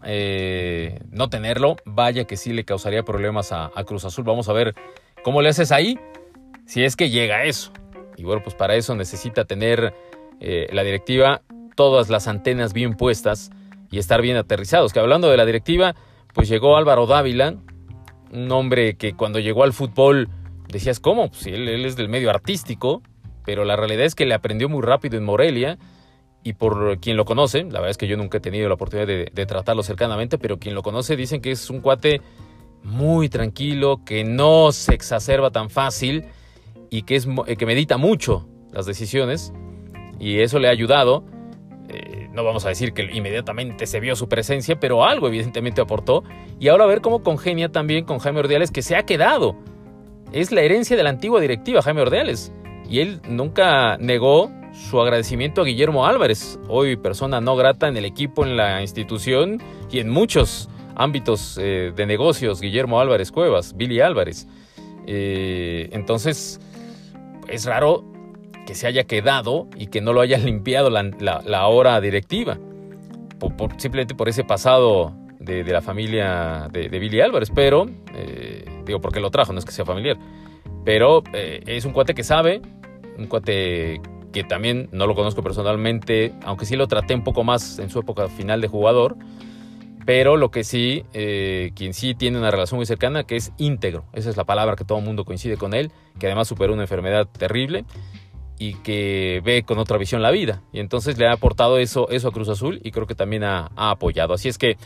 eh, 0.03 0.99
no 1.11 1.29
tenerlo, 1.29 1.75
vaya 1.85 2.25
que 2.25 2.37
sí 2.37 2.53
le 2.53 2.63
causaría 2.63 3.03
problemas 3.03 3.51
a, 3.51 3.71
Cruz 3.85 4.05
Azul. 4.05 4.23
Vamos 4.23 4.47
a 4.47 4.53
ver 4.53 4.73
cómo 5.23 5.41
le 5.41 5.49
haces 5.49 5.71
ahí, 5.71 5.99
si 6.65 6.83
es 6.83 6.95
que 6.95 7.09
llega 7.09 7.37
a 7.37 7.43
eso. 7.43 7.73
Y 8.15 8.23
bueno, 8.23 8.41
pues 8.43 8.55
para 8.55 8.75
eso 8.75 8.95
necesita 8.95 9.45
tener 9.45 9.93
eh, 10.39 10.67
la 10.71 10.83
directiva 10.83 11.41
todas 11.75 12.09
las 12.09 12.27
antenas 12.27 12.73
bien 12.73 12.95
puestas 12.95 13.51
y 13.91 13.99
estar 13.99 14.21
bien 14.21 14.37
aterrizados. 14.37 14.93
Que 14.93 14.99
hablando 14.99 15.29
de 15.29 15.37
la 15.37 15.45
directiva, 15.45 15.95
pues 16.33 16.47
llegó 16.49 16.77
Álvaro 16.77 17.05
Dávila, 17.05 17.55
un 18.31 18.51
hombre 18.51 18.95
que 18.95 19.13
cuando 19.13 19.39
llegó 19.39 19.63
al 19.63 19.73
fútbol 19.73 20.29
decías, 20.67 20.99
¿cómo? 20.99 21.29
Pues 21.29 21.47
él, 21.47 21.67
él 21.67 21.85
es 21.85 21.95
del 21.95 22.09
medio 22.09 22.29
artístico, 22.29 23.01
pero 23.45 23.65
la 23.65 23.75
realidad 23.75 24.05
es 24.05 24.15
que 24.15 24.25
le 24.25 24.33
aprendió 24.33 24.69
muy 24.69 24.81
rápido 24.81 25.17
en 25.17 25.25
Morelia 25.25 25.77
y 26.43 26.53
por 26.53 26.99
quien 26.99 27.17
lo 27.17 27.25
conoce, 27.25 27.63
la 27.63 27.79
verdad 27.79 27.89
es 27.89 27.97
que 27.97 28.07
yo 28.07 28.15
nunca 28.15 28.37
he 28.37 28.41
tenido 28.41 28.67
la 28.67 28.75
oportunidad 28.75 29.07
de, 29.07 29.45
tratarlo 29.45 29.83
cercanamente, 29.83 30.37
pero 30.37 30.57
quien 30.57 30.73
lo 30.73 30.83
conoce 30.83 31.15
dicen 31.15 31.41
que 31.41 31.51
es 31.51 31.69
un 31.69 31.81
cuate 31.81 32.21
muy 32.83 33.27
tranquilo, 33.27 34.01
que 34.05 34.23
no 34.23 34.71
se 34.71 34.93
exacerba 34.93 35.51
tan 35.51 35.69
fácil 35.69 36.25
y 36.89 37.01
que, 37.03 37.15
es, 37.17 37.27
eh, 37.47 37.57
que 37.57 37.65
medita 37.65 37.97
mucho 37.97 38.47
las 38.71 38.85
decisiones 38.85 39.53
y 40.19 40.39
eso 40.39 40.59
le 40.59 40.69
ha 40.69 40.71
ayudado. 40.71 41.25
No 42.33 42.43
vamos 42.43 42.65
a 42.65 42.69
decir 42.69 42.93
que 42.93 43.03
inmediatamente 43.11 43.87
se 43.87 43.99
vio 43.99 44.15
su 44.15 44.29
presencia, 44.29 44.79
pero 44.79 45.03
algo 45.03 45.27
evidentemente 45.27 45.81
aportó. 45.81 46.23
Y 46.59 46.67
ahora 46.67 46.83
a 46.83 46.87
ver 46.87 47.01
cómo 47.01 47.23
congenia 47.23 47.69
también 47.69 48.05
con 48.05 48.19
Jaime 48.19 48.39
Ordiales, 48.39 48.71
que 48.71 48.81
se 48.81 48.95
ha 48.95 49.03
quedado. 49.03 49.55
Es 50.31 50.51
la 50.51 50.61
herencia 50.61 50.95
de 50.95 51.03
la 51.03 51.09
antigua 51.09 51.41
directiva, 51.41 51.81
Jaime 51.81 52.01
Ordiales. 52.01 52.51
Y 52.87 52.99
él 52.99 53.21
nunca 53.27 53.97
negó 53.97 54.51
su 54.73 55.01
agradecimiento 55.01 55.61
a 55.61 55.65
Guillermo 55.65 56.05
Álvarez, 56.05 56.59
hoy 56.67 56.95
persona 56.95 57.41
no 57.41 57.55
grata 57.55 57.87
en 57.87 57.97
el 57.97 58.05
equipo, 58.05 58.45
en 58.45 58.55
la 58.55 58.81
institución 58.81 59.61
y 59.91 59.99
en 59.99 60.09
muchos 60.09 60.69
ámbitos 60.95 61.57
eh, 61.59 61.91
de 61.95 62.05
negocios, 62.05 62.61
Guillermo 62.61 62.99
Álvarez 62.99 63.31
Cuevas, 63.31 63.75
Billy 63.75 64.01
Álvarez. 64.01 64.47
Eh, 65.07 65.89
entonces, 65.91 66.59
es 67.47 67.65
raro 67.65 68.03
que 68.69 68.75
se 68.75 68.85
haya 68.85 69.05
quedado 69.05 69.67
y 69.75 69.87
que 69.87 69.99
no 69.99 70.13
lo 70.13 70.21
haya 70.21 70.37
limpiado 70.45 70.91
la, 70.91 71.67
hora 71.67 71.99
directiva, 71.99 72.59
simplemente 73.77 74.13
por 74.13 74.29
ese 74.29 74.43
pasado 74.43 75.11
de, 75.39 75.63
la 75.63 75.81
familia 75.81 76.67
de, 76.71 76.87
Billy 76.87 77.19
Álvarez, 77.19 77.49
pero, 77.49 77.87
eh, 78.13 78.63
digo, 78.85 79.01
porque 79.01 79.21
lo 79.21 79.31
trajo, 79.31 79.53
no 79.53 79.57
es 79.57 79.65
que 79.65 79.71
sea 79.71 79.85
familiar, 79.85 80.17
pero 80.85 81.23
es 81.33 81.83
un 81.83 81.93
cuate 81.93 82.13
que 82.13 82.23
sabe, 82.23 82.61
un 83.17 83.25
cuate 83.25 84.01
que 84.31 84.43
también 84.43 84.87
no 84.91 85.07
lo 85.07 85.15
conozco 85.15 85.41
personalmente, 85.41 86.35
aunque 86.43 86.67
sí 86.67 86.75
lo 86.75 86.87
traté 86.87 87.15
un 87.15 87.23
poco 87.23 87.43
más 87.43 87.79
en 87.79 87.89
su 87.89 87.97
época 87.97 88.27
final 88.27 88.61
de 88.61 88.67
jugador, 88.67 89.15
pero 90.05 90.37
lo 90.37 90.51
que 90.51 90.63
sí, 90.63 91.05
eh, 91.13 91.71
quien 91.73 91.95
sí 91.95 92.13
tiene 92.13 92.37
una 92.37 92.51
relación 92.51 92.77
muy 92.77 92.85
cercana, 92.85 93.23
que 93.23 93.35
es 93.35 93.51
íntegro, 93.57 94.05
esa 94.13 94.29
es 94.29 94.37
la 94.37 94.43
palabra 94.43 94.75
que 94.75 94.85
todo 94.85 94.99
el 94.99 95.05
mundo 95.05 95.25
coincide 95.25 95.57
con 95.57 95.73
él, 95.73 95.91
que 96.19 96.27
además 96.27 96.47
superó 96.47 96.73
una 96.73 96.83
enfermedad 96.83 97.27
terrible 97.27 97.83
y 98.59 98.75
que 98.75 99.41
ve 99.43 99.63
con 99.63 99.79
otra 99.79 99.97
visión 99.97 100.21
la 100.21 100.31
vida. 100.31 100.61
Y 100.71 100.79
entonces 100.79 101.17
le 101.17 101.27
ha 101.27 101.31
aportado 101.31 101.79
eso, 101.79 102.09
eso 102.09 102.27
a 102.27 102.31
Cruz 102.31 102.49
Azul 102.49 102.79
y 102.83 102.91
creo 102.91 103.07
que 103.07 103.15
también 103.15 103.43
ha, 103.43 103.71
apoyado. 103.75 104.33
Así 104.33 104.49
es 104.49 104.57
que, 104.57 104.77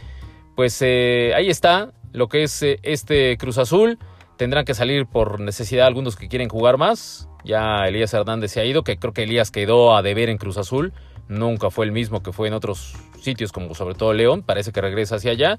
pues 0.55 0.79
eh, 0.81 1.33
ahí 1.36 1.49
está 1.49 1.91
lo 2.13 2.27
que 2.27 2.43
es 2.43 2.62
eh, 2.62 2.79
este 2.83 3.36
Cruz 3.38 3.57
Azul. 3.57 3.97
Tendrán 4.38 4.63
que 4.63 4.75
salir 4.75 5.07
por 5.07 5.39
necesidad 5.39 5.88
algunos 5.88 6.15
que 6.15 6.27
quieren 6.27 6.49
jugar 6.49 6.77
más. 6.77 7.27
Ya 7.43 7.88
Elías 7.88 8.13
Hernández 8.13 8.51
se 8.51 8.62
ha 8.62 8.65
ido, 8.65 8.83
que 8.83 8.97
creo 8.97 9.12
que 9.12 9.23
Elías 9.23 9.49
quedó 9.49 9.95
a 9.95 10.03
deber 10.03 10.29
en 10.29 10.38
Cruz 10.38 10.57
Azul. 10.57 10.93
Nunca 11.27 11.71
fue 11.71 11.86
el 11.86 11.91
mismo 11.91 12.21
que 12.21 12.31
fue 12.31 12.47
en 12.47 12.53
otros 12.53 12.95
sitios, 13.21 13.51
como 13.51 13.73
sobre 13.73 13.95
todo 13.95 14.13
León. 14.13 14.43
Parece 14.43 14.71
que 14.71 14.81
regresa 14.81 15.15
hacia 15.15 15.31
allá. 15.31 15.57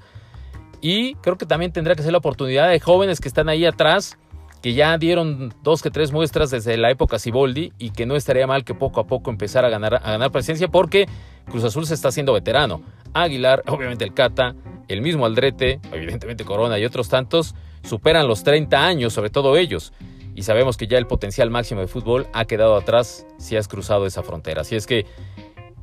Y 0.81 1.14
creo 1.16 1.37
que 1.37 1.46
también 1.46 1.72
tendrá 1.72 1.96
que 1.96 2.03
ser 2.03 2.12
la 2.12 2.18
oportunidad 2.18 2.68
de 2.68 2.79
jóvenes 2.79 3.20
que 3.20 3.27
están 3.27 3.48
ahí 3.48 3.64
atrás, 3.64 4.18
que 4.64 4.72
ya 4.72 4.96
dieron 4.96 5.53
dos 5.62 5.83
que 5.83 5.90
tres 5.90 6.11
muestras 6.11 6.50
desde 6.50 6.79
la 6.79 6.90
época 6.90 7.18
Ciboldi 7.18 7.74
y 7.79 7.90
que 7.90 8.07
no 8.07 8.16
estaría 8.16 8.46
mal 8.46 8.64
que 8.64 8.72
poco 8.72 8.98
a 8.98 9.07
poco 9.07 9.31
empezara 9.31 9.68
a 9.68 9.70
ganar, 9.70 9.96
a 9.96 10.12
ganar 10.12 10.33
presencia 10.33 10.68
porque 10.68 11.07
Cruz 11.44 11.64
Azul 11.64 11.85
se 11.85 11.92
está 11.92 12.09
haciendo 12.09 12.33
veterano. 12.33 12.81
Aguilar, 13.12 13.62
obviamente 13.66 14.05
el 14.05 14.14
Cata, 14.14 14.55
el 14.88 15.03
mismo 15.03 15.27
Aldrete, 15.27 15.81
evidentemente 15.92 16.46
Corona 16.46 16.79
y 16.79 16.87
otros 16.87 17.11
tantos, 17.11 17.55
superan 17.83 18.27
los 18.27 18.42
30 18.42 18.87
años, 18.87 19.12
sobre 19.12 19.29
todo 19.29 19.59
ellos 19.59 19.92
y 20.35 20.44
sabemos 20.44 20.79
que 20.79 20.87
ya 20.87 20.96
el 20.96 21.07
potencial 21.07 21.50
máximo 21.50 21.83
de 21.83 21.87
fútbol 21.87 22.27
ha 22.33 22.46
quedado 22.46 22.74
atrás 22.74 23.27
si 23.37 23.57
has 23.57 23.68
cruzado 23.68 24.07
esa 24.07 24.22
frontera. 24.22 24.62
Así 24.62 24.77
es 24.77 24.87
que 24.87 25.05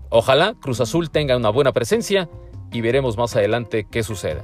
ojalá 0.09 0.55
Cruz 0.59 0.81
Azul 0.81 1.11
tenga 1.11 1.37
una 1.37 1.51
buena 1.51 1.71
presencia 1.71 2.29
y 2.71 2.81
veremos 2.81 3.15
más 3.15 3.35
adelante 3.35 3.85
qué 3.91 4.01
suceda. 4.01 4.43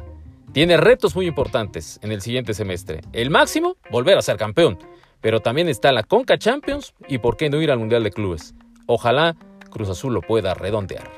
Tiene 0.54 0.78
retos 0.78 1.16
muy 1.16 1.28
importantes 1.28 2.00
en 2.02 2.12
el 2.12 2.22
siguiente 2.22 2.54
semestre. 2.54 3.02
El 3.12 3.30
máximo, 3.30 3.78
volver 3.92 4.18
a 4.18 4.22
ser 4.22 4.38
campeón. 4.38 4.80
Pero 5.22 5.40
también 5.40 5.68
está 5.68 5.92
la 5.92 6.04
Conca 6.04 6.38
Champions 6.38 6.94
y 7.08 7.18
por 7.18 7.38
qué 7.38 7.50
no 7.50 7.62
ir 7.62 7.72
al 7.72 7.80
Mundial 7.80 8.04
de 8.04 8.12
Clubes. 8.12 8.56
Ojalá 8.86 9.36
Cruz 9.70 9.90
Azul 9.90 10.14
lo 10.14 10.22
pueda 10.22 10.54
redondear. 10.54 11.12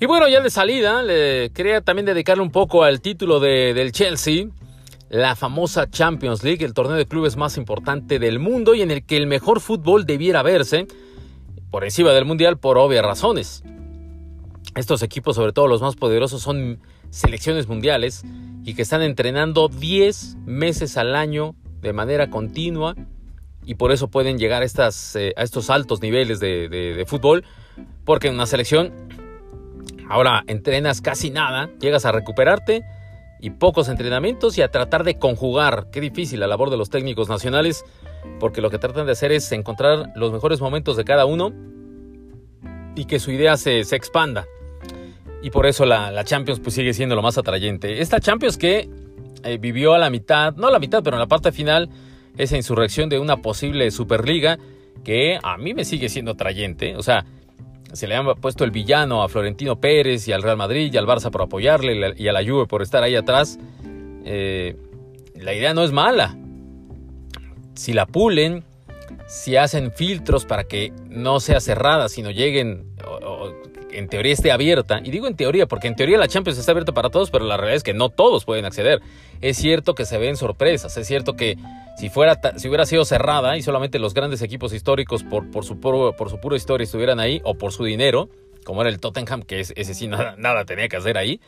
Y 0.00 0.06
bueno, 0.06 0.28
ya 0.28 0.40
de 0.40 0.50
salida, 0.50 1.02
le 1.02 1.50
quería 1.50 1.80
también 1.80 2.06
dedicarle 2.06 2.42
un 2.42 2.52
poco 2.52 2.84
al 2.84 3.00
título 3.00 3.40
de, 3.40 3.74
del 3.74 3.90
Chelsea, 3.90 4.46
la 5.08 5.36
famosa 5.36 5.88
Champions 5.88 6.42
League, 6.42 6.64
el 6.64 6.74
torneo 6.74 6.96
de 6.96 7.06
clubes 7.06 7.36
más 7.36 7.56
importante 7.56 8.18
del 8.18 8.38
mundo 8.38 8.74
y 8.74 8.82
en 8.82 8.90
el 8.90 9.04
que 9.04 9.16
el 9.16 9.26
mejor 9.26 9.60
fútbol 9.60 10.04
debiera 10.06 10.42
verse 10.42 10.86
por 11.70 11.84
encima 11.84 12.12
del 12.12 12.24
Mundial 12.24 12.58
por 12.58 12.78
obvias 12.78 13.04
razones. 13.04 13.62
Estos 14.74 15.02
equipos, 15.02 15.36
sobre 15.36 15.52
todo 15.52 15.66
los 15.66 15.80
más 15.80 15.96
poderosos, 15.96 16.42
son 16.42 16.80
selecciones 17.10 17.68
mundiales 17.68 18.22
y 18.64 18.74
que 18.74 18.82
están 18.82 19.02
entrenando 19.02 19.68
10 19.68 20.36
meses 20.44 20.96
al 20.96 21.16
año 21.16 21.54
de 21.80 21.92
manera 21.92 22.28
continua 22.30 22.94
y 23.64 23.74
por 23.74 23.92
eso 23.92 24.08
pueden 24.08 24.38
llegar 24.38 24.62
a, 24.62 24.64
estas, 24.64 25.16
eh, 25.16 25.32
a 25.36 25.42
estos 25.42 25.70
altos 25.70 26.00
niveles 26.00 26.40
de, 26.40 26.68
de 26.68 27.04
fútbol, 27.06 27.44
porque 28.04 28.28
en 28.28 28.34
una 28.34 28.46
selección 28.46 28.92
Ahora 30.08 30.42
entrenas 30.46 31.02
casi 31.02 31.30
nada, 31.30 31.68
llegas 31.80 32.06
a 32.06 32.12
recuperarte 32.12 32.82
y 33.40 33.50
pocos 33.50 33.88
entrenamientos 33.88 34.58
y 34.58 34.62
a 34.62 34.70
tratar 34.70 35.04
de 35.04 35.18
conjugar. 35.18 35.88
Qué 35.90 36.00
difícil 36.00 36.40
la 36.40 36.46
labor 36.46 36.70
de 36.70 36.76
los 36.76 36.90
técnicos 36.90 37.28
nacionales, 37.28 37.84
porque 38.40 38.60
lo 38.60 38.70
que 38.70 38.78
tratan 38.78 39.06
de 39.06 39.12
hacer 39.12 39.32
es 39.32 39.50
encontrar 39.52 40.12
los 40.14 40.32
mejores 40.32 40.60
momentos 40.60 40.96
de 40.96 41.04
cada 41.04 41.26
uno 41.26 41.52
y 42.96 43.04
que 43.04 43.20
su 43.20 43.30
idea 43.30 43.56
se, 43.56 43.80
expanda. 43.80 44.46
Y 45.42 45.50
por 45.50 45.66
eso 45.66 45.84
la, 45.84 46.24
Champions 46.24 46.60
pues, 46.60 46.74
sigue 46.74 46.92
siendo 46.92 47.14
lo 47.14 47.22
más 47.22 47.38
atrayente. 47.38 48.00
Esta 48.00 48.18
Champions 48.18 48.56
que 48.58 48.90
eh, 49.44 49.58
vivió 49.58 49.94
a 49.94 49.98
la 49.98 50.10
mitad, 50.10 50.54
no 50.56 50.66
a 50.66 50.70
la 50.72 50.80
mitad, 50.80 51.02
pero 51.02 51.16
en 51.16 51.20
la 51.20 51.28
parte 51.28 51.52
final, 51.52 51.88
esa 52.36 52.56
insurrección 52.56 53.08
de 53.08 53.20
una 53.20 53.36
posible 53.36 53.90
Superliga 53.92 54.58
que 55.04 55.38
a 55.40 55.56
mí 55.56 55.74
me 55.74 55.84
sigue 55.84 56.08
siendo 56.08 56.32
atrayente. 56.32 56.96
O 56.96 57.02
sea, 57.02 57.24
se 57.92 58.06
le 58.06 58.16
han 58.16 58.26
puesto 58.36 58.64
el 58.64 58.70
villano 58.70 59.22
a 59.22 59.28
Florentino 59.28 59.80
Pérez 59.80 60.28
y 60.28 60.32
al 60.32 60.42
Real 60.42 60.56
Madrid 60.56 60.92
y 60.92 60.96
al 60.96 61.06
Barça 61.06 61.30
por 61.30 61.42
apoyarle 61.42 62.14
y 62.16 62.28
a 62.28 62.32
la 62.32 62.44
Juve 62.44 62.66
por 62.66 62.82
estar 62.82 63.02
ahí 63.02 63.14
atrás. 63.14 63.58
Eh, 64.24 64.76
la 65.34 65.54
idea 65.54 65.74
no 65.74 65.84
es 65.84 65.92
mala. 65.92 66.36
Si 67.74 67.92
la 67.92 68.06
pulen, 68.06 68.64
si 69.26 69.56
hacen 69.56 69.92
filtros 69.92 70.44
para 70.44 70.64
que 70.64 70.92
no 71.08 71.40
sea 71.40 71.60
cerrada, 71.60 72.08
sino 72.08 72.30
lleguen 72.30 72.86
en 73.90 74.08
teoría 74.08 74.32
esté 74.32 74.52
abierta. 74.52 75.00
Y 75.02 75.10
digo 75.10 75.26
en 75.26 75.34
teoría, 75.34 75.66
porque 75.66 75.88
en 75.88 75.96
teoría 75.96 76.18
la 76.18 76.28
Champions 76.28 76.58
está 76.58 76.72
abierta 76.72 76.92
para 76.92 77.10
todos, 77.10 77.30
pero 77.30 77.44
la 77.44 77.56
realidad 77.56 77.76
es 77.76 77.82
que 77.82 77.94
no 77.94 78.08
todos 78.08 78.44
pueden 78.44 78.64
acceder. 78.64 79.00
Es 79.40 79.56
cierto 79.56 79.94
que 79.94 80.04
se 80.04 80.18
ven 80.18 80.36
sorpresas, 80.36 80.96
es 80.96 81.06
cierto 81.06 81.34
que 81.34 81.56
si, 81.96 82.08
fuera, 82.08 82.40
si 82.56 82.68
hubiera 82.68 82.86
sido 82.86 83.04
cerrada 83.04 83.56
y 83.56 83.62
solamente 83.62 83.98
los 83.98 84.14
grandes 84.14 84.42
equipos 84.42 84.72
históricos 84.72 85.24
por, 85.24 85.50
por, 85.50 85.64
su, 85.64 85.80
por 85.80 86.30
su 86.30 86.40
pura 86.40 86.56
historia 86.56 86.84
estuvieran 86.84 87.20
ahí, 87.20 87.40
o 87.44 87.54
por 87.54 87.72
su 87.72 87.84
dinero, 87.84 88.28
como 88.64 88.82
era 88.82 88.90
el 88.90 89.00
Tottenham, 89.00 89.42
que 89.42 89.60
ese 89.60 89.94
sí 89.94 90.06
nada, 90.06 90.34
nada 90.36 90.64
tenía 90.64 90.88
que 90.88 90.96
hacer 90.96 91.18
ahí, 91.18 91.40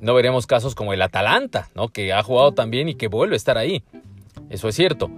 no 0.00 0.14
veremos 0.14 0.46
casos 0.46 0.74
como 0.74 0.92
el 0.92 1.02
Atalanta, 1.02 1.70
¿no? 1.74 1.88
que 1.88 2.12
ha 2.12 2.22
jugado 2.22 2.52
también 2.52 2.88
y 2.88 2.94
que 2.94 3.08
vuelve 3.08 3.34
a 3.34 3.36
estar 3.36 3.58
ahí. 3.58 3.82
Eso 4.50 4.68
es 4.68 4.74
cierto. 4.74 5.10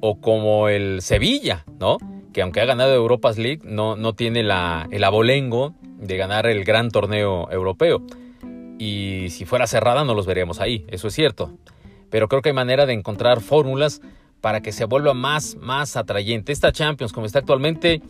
O 0.00 0.20
como 0.20 0.68
el 0.68 1.02
Sevilla, 1.02 1.64
¿no? 1.78 1.98
que 2.32 2.42
aunque 2.42 2.60
ha 2.60 2.64
ganado 2.64 2.94
Europas 2.94 3.38
League, 3.38 3.60
no, 3.64 3.96
no 3.96 4.14
tiene 4.14 4.42
la, 4.42 4.88
el 4.90 5.04
abolengo 5.04 5.74
de 6.00 6.16
ganar 6.16 6.46
el 6.46 6.64
gran 6.64 6.90
torneo 6.90 7.50
europeo. 7.50 8.02
Y 8.78 9.28
si 9.30 9.44
fuera 9.44 9.66
cerrada 9.66 10.04
no 10.04 10.14
los 10.14 10.26
veríamos 10.26 10.60
ahí, 10.60 10.86
eso 10.88 11.08
es 11.08 11.14
cierto. 11.14 11.58
Pero 12.10 12.28
creo 12.28 12.42
que 12.42 12.48
hay 12.48 12.54
manera 12.54 12.86
de 12.86 12.94
encontrar 12.94 13.40
fórmulas 13.40 14.00
para 14.40 14.62
que 14.62 14.72
se 14.72 14.86
vuelva 14.86 15.14
más, 15.14 15.56
más 15.56 15.96
atrayente. 15.96 16.52
Esta 16.52 16.72
Champions, 16.72 17.12
como 17.12 17.26
está 17.26 17.40
actualmente, 17.40 18.00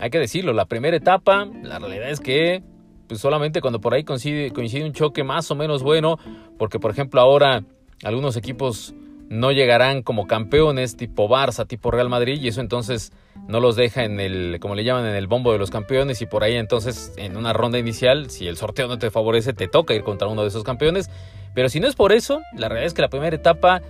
hay 0.00 0.10
que 0.10 0.18
decirlo, 0.18 0.52
la 0.52 0.66
primera 0.66 0.96
etapa, 0.96 1.46
la 1.62 1.78
realidad 1.78 2.10
es 2.10 2.20
que 2.20 2.62
pues 3.06 3.20
solamente 3.20 3.60
cuando 3.60 3.80
por 3.80 3.92
ahí 3.92 4.04
coincide, 4.04 4.52
coincide 4.52 4.84
un 4.84 4.92
choque 4.92 5.24
más 5.24 5.50
o 5.50 5.56
menos 5.56 5.82
bueno, 5.82 6.16
porque 6.58 6.78
por 6.78 6.92
ejemplo 6.92 7.20
ahora 7.20 7.64
algunos 8.04 8.36
equipos 8.36 8.94
no 9.28 9.50
llegarán 9.50 10.02
como 10.02 10.28
campeones 10.28 10.96
tipo 10.96 11.28
Barça, 11.28 11.66
tipo 11.66 11.90
Real 11.90 12.08
Madrid 12.08 12.40
y 12.40 12.48
eso 12.48 12.60
entonces 12.60 13.12
no 13.48 13.60
los 13.60 13.76
deja 13.76 14.04
en 14.04 14.20
el, 14.20 14.58
como 14.60 14.74
le 14.74 14.84
llaman, 14.84 15.06
en 15.06 15.14
el 15.14 15.26
bombo 15.26 15.52
de 15.52 15.58
los 15.58 15.70
campeones 15.70 16.22
y 16.22 16.26
por 16.26 16.44
ahí 16.44 16.56
entonces 16.56 17.12
en 17.16 17.36
una 17.36 17.52
ronda 17.52 17.78
inicial, 17.78 18.30
si 18.30 18.46
el 18.46 18.56
sorteo 18.56 18.88
no 18.88 18.98
te 18.98 19.10
favorece, 19.10 19.52
te 19.52 19.68
toca 19.68 19.94
ir 19.94 20.02
contra 20.02 20.28
uno 20.28 20.42
de 20.42 20.48
esos 20.48 20.64
campeones. 20.64 21.10
Pero 21.54 21.68
si 21.68 21.80
no 21.80 21.88
es 21.88 21.96
por 21.96 22.12
eso, 22.12 22.40
la 22.56 22.68
realidad 22.68 22.86
es 22.86 22.94
que 22.94 23.02
la 23.02 23.08
primera 23.08 23.34
etapa, 23.34 23.82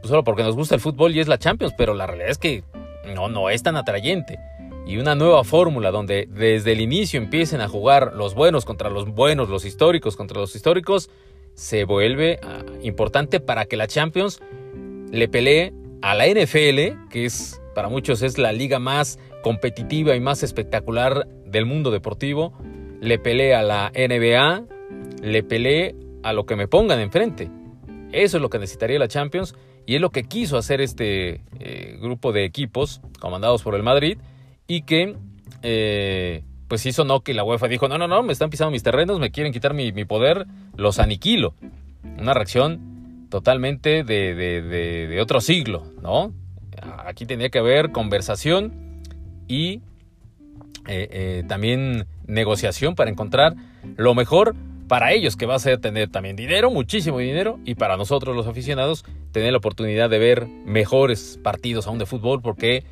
pues 0.00 0.10
solo 0.10 0.24
porque 0.24 0.42
nos 0.42 0.54
gusta 0.54 0.74
el 0.74 0.80
fútbol 0.80 1.14
y 1.14 1.20
es 1.20 1.28
la 1.28 1.38
Champions, 1.38 1.74
pero 1.76 1.94
la 1.94 2.06
realidad 2.06 2.30
es 2.30 2.38
que 2.38 2.62
no, 3.14 3.28
no 3.28 3.48
es 3.48 3.62
tan 3.62 3.76
atrayente. 3.76 4.38
Y 4.86 4.98
una 4.98 5.14
nueva 5.14 5.44
fórmula 5.44 5.90
donde 5.90 6.26
desde 6.28 6.72
el 6.72 6.80
inicio 6.80 7.20
empiecen 7.20 7.60
a 7.60 7.68
jugar 7.68 8.12
los 8.14 8.34
buenos 8.34 8.64
contra 8.64 8.90
los 8.90 9.08
buenos, 9.08 9.48
los 9.48 9.64
históricos 9.64 10.16
contra 10.16 10.40
los 10.40 10.54
históricos, 10.56 11.10
se 11.54 11.84
vuelve 11.84 12.40
ah, 12.42 12.64
importante 12.82 13.40
para 13.40 13.66
que 13.66 13.76
la 13.76 13.86
Champions 13.86 14.40
le 15.10 15.28
pelee 15.28 15.72
a 16.02 16.14
la 16.14 16.26
NFL, 16.26 17.08
que 17.10 17.26
es 17.26 17.59
para 17.74 17.88
muchos 17.88 18.22
es 18.22 18.38
la 18.38 18.52
liga 18.52 18.78
más 18.78 19.18
competitiva 19.42 20.14
y 20.14 20.20
más 20.20 20.42
espectacular 20.42 21.26
del 21.46 21.66
mundo 21.66 21.90
deportivo, 21.90 22.52
le 23.00 23.18
pelee 23.18 23.54
a 23.54 23.62
la 23.62 23.92
NBA, 23.94 24.64
le 25.22 25.42
pelee 25.42 25.94
a 26.22 26.32
lo 26.32 26.46
que 26.46 26.56
me 26.56 26.68
pongan 26.68 27.00
enfrente. 27.00 27.50
Eso 28.12 28.36
es 28.36 28.42
lo 28.42 28.50
que 28.50 28.58
necesitaría 28.58 28.98
la 28.98 29.08
Champions 29.08 29.54
y 29.86 29.94
es 29.94 30.00
lo 30.00 30.10
que 30.10 30.24
quiso 30.24 30.56
hacer 30.56 30.80
este 30.80 31.42
eh, 31.58 31.98
grupo 32.00 32.32
de 32.32 32.44
equipos 32.44 33.00
comandados 33.18 33.62
por 33.62 33.74
el 33.74 33.82
Madrid 33.82 34.18
y 34.66 34.82
que 34.82 35.16
eh, 35.62 36.44
pues 36.68 36.86
hizo 36.86 37.04
no 37.04 37.20
que 37.20 37.34
la 37.34 37.44
UEFA 37.44 37.68
dijo, 37.68 37.88
no, 37.88 37.98
no, 37.98 38.06
no, 38.06 38.22
me 38.22 38.32
están 38.32 38.50
pisando 38.50 38.70
mis 38.70 38.82
terrenos, 38.82 39.18
me 39.18 39.30
quieren 39.30 39.52
quitar 39.52 39.74
mi, 39.74 39.92
mi 39.92 40.04
poder, 40.04 40.46
los 40.76 40.98
aniquilo. 40.98 41.54
Una 42.18 42.34
reacción 42.34 43.26
totalmente 43.30 44.04
de, 44.04 45.18
otro 45.22 45.40
siglo, 45.40 45.84
¿no? 46.02 46.32
Aquí 47.04 47.26
tenía 47.26 47.50
que 47.50 47.58
haber 47.58 47.92
conversación 47.92 49.02
y 49.48 49.80
eh, 50.86 51.08
eh, 51.10 51.44
también 51.46 52.06
negociación 52.26 52.94
para 52.94 53.10
encontrar 53.10 53.54
lo 53.96 54.14
mejor 54.14 54.54
para 54.88 55.12
ellos, 55.12 55.36
que 55.36 55.46
va 55.46 55.54
a 55.54 55.58
ser 55.60 55.78
tener 55.78 56.10
también 56.10 56.34
dinero, 56.34 56.68
muchísimo 56.70 57.18
dinero, 57.18 57.60
y 57.64 57.76
para 57.76 57.96
nosotros 57.96 58.34
los 58.34 58.48
aficionados, 58.48 59.04
tener 59.30 59.52
la 59.52 59.58
oportunidad 59.58 60.10
de 60.10 60.18
ver 60.18 60.46
mejores 60.46 61.38
partidos 61.44 61.86
aún 61.86 61.98
de 61.98 62.06
fútbol, 62.06 62.42
porque 62.42 62.82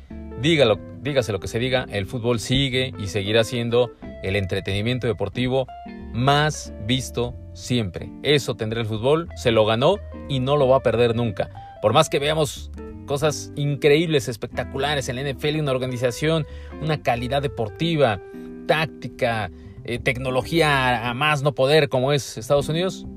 dígalo, 0.41 0.79
dígase 1.01 1.33
lo 1.33 1.41
que 1.41 1.49
se 1.49 1.59
diga, 1.59 1.85
el 1.89 2.05
fútbol 2.05 2.39
sigue 2.39 2.93
y 2.97 3.07
seguirá 3.07 3.43
siendo 3.43 3.91
el 4.23 4.37
entretenimiento 4.37 5.07
deportivo 5.07 5.67
más 6.13 6.73
visto 6.85 7.35
siempre. 7.53 8.09
Eso 8.23 8.55
tendrá 8.55 8.79
el 8.79 8.87
fútbol, 8.87 9.27
se 9.35 9.51
lo 9.51 9.65
ganó 9.65 9.97
y 10.29 10.39
no 10.39 10.55
lo 10.55 10.69
va 10.69 10.77
a 10.77 10.83
perder 10.83 11.15
nunca. 11.15 11.49
Por 11.81 11.91
más 11.91 12.09
que 12.09 12.19
veamos 12.19 12.71
cosas 13.09 13.51
increíbles, 13.55 14.27
espectaculares 14.27 15.09
en 15.09 15.15
la 15.15 15.23
NFL, 15.23 15.59
una 15.59 15.71
organización, 15.71 16.45
una 16.79 17.01
calidad 17.01 17.41
deportiva, 17.41 18.21
táctica, 18.67 19.49
eh, 19.83 19.97
tecnología 19.97 21.09
a 21.09 21.15
más 21.15 21.41
no 21.41 21.55
poder 21.55 21.89
como 21.89 22.13
es 22.13 22.37
Estados 22.37 22.69
Unidos, 22.69 23.07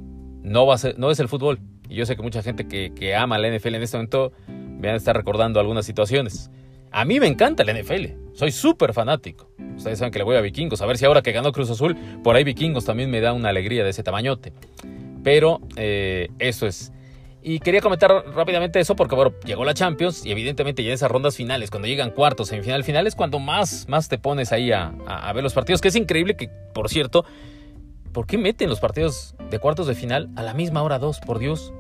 no, 0.43 0.65
va 0.65 0.77
a 0.77 0.79
ser, 0.79 0.99
no 0.99 1.11
es 1.11 1.21
el 1.21 1.29
fútbol. 1.29 1.61
Y 1.91 1.97
yo 1.97 2.07
sé 2.07 2.17
que 2.17 2.23
mucha 2.23 2.43
gente 2.43 2.67
que, 2.67 3.15
ama 3.15 3.37
la 3.37 3.55
NFL 3.55 3.75
en 3.75 3.83
este 3.83 3.99
momento 3.99 4.33
me 4.49 4.89
van 4.89 4.95
a 4.95 4.97
estar 4.97 5.15
recordando 5.15 5.61
algunas 5.61 5.85
situaciones. 5.85 6.51
A 6.91 7.05
mí 7.05 7.21
me 7.21 7.27
encanta 7.27 7.63
la 7.63 7.75
NFL, 7.75 8.33
soy 8.33 8.51
súper 8.51 8.95
fanático. 8.95 9.51
Ustedes 9.77 9.99
saben 9.99 10.11
que 10.11 10.21
le 10.21 10.25
voy 10.25 10.37
a 10.37 10.41
Vikingos. 10.41 10.81
A 10.81 10.87
ver 10.87 10.97
si 10.97 11.05
ahora 11.05 11.21
que 11.21 11.33
ganó 11.33 11.53
Cruz 11.53 11.69
Azul, 11.69 11.99
por 12.25 12.35
ahí 12.35 12.45
Vikingos 12.45 12.87
también 12.87 13.11
me 13.11 13.21
da 13.21 13.35
una 13.35 13.51
alegría 13.51 13.85
de 13.85 13.91
ese 13.91 14.03
tamañote. 14.03 14.55
Pero 15.23 15.61
eh, 15.77 16.29
eso 16.39 16.67
es. 16.67 16.95
Y 17.43 17.59
quería 17.59 17.81
comentar 17.81 18.11
rápidamente 18.35 18.79
eso 18.79 18.95
porque, 18.95 19.15
bueno, 19.15 19.33
llegó 19.45 19.65
la 19.65 19.75
Champions 19.75 20.25
y 20.25 20.31
evidentemente 20.31 20.83
ya 20.83 20.91
en 20.91 20.95
esas 20.95 21.11
rondas 21.11 21.37
finales, 21.37 21.71
cuando 21.71 21.89
llegan 21.89 22.11
cuartos, 22.11 22.49
semifinal, 22.49 22.85
finales, 22.85 23.17
cuando 23.17 23.39
más, 23.41 23.89
más 23.89 24.09
te 24.09 24.19
pones 24.19 24.53
ahí 24.53 24.71
a, 24.71 24.95
a 25.07 25.33
ver 25.33 25.43
los 25.43 25.53
partidos. 25.53 25.81
Que 25.81 25.89
es 25.89 25.97
increíble 25.97 26.37
que, 26.37 26.49
por 26.73 26.89
cierto, 26.89 27.25
¿por 28.13 28.27
qué 28.27 28.39
meten 28.39 28.69
los 28.69 28.81
partidos 28.81 29.35
de 29.51 29.59
cuartos 29.59 29.87
de 29.87 29.95
final 29.95 30.31
a 30.37 30.43
la 30.43 30.55
misma 30.55 30.83
hora 30.83 30.99
dos? 30.99 31.19
Por 31.19 31.39
Dios. 31.41 31.73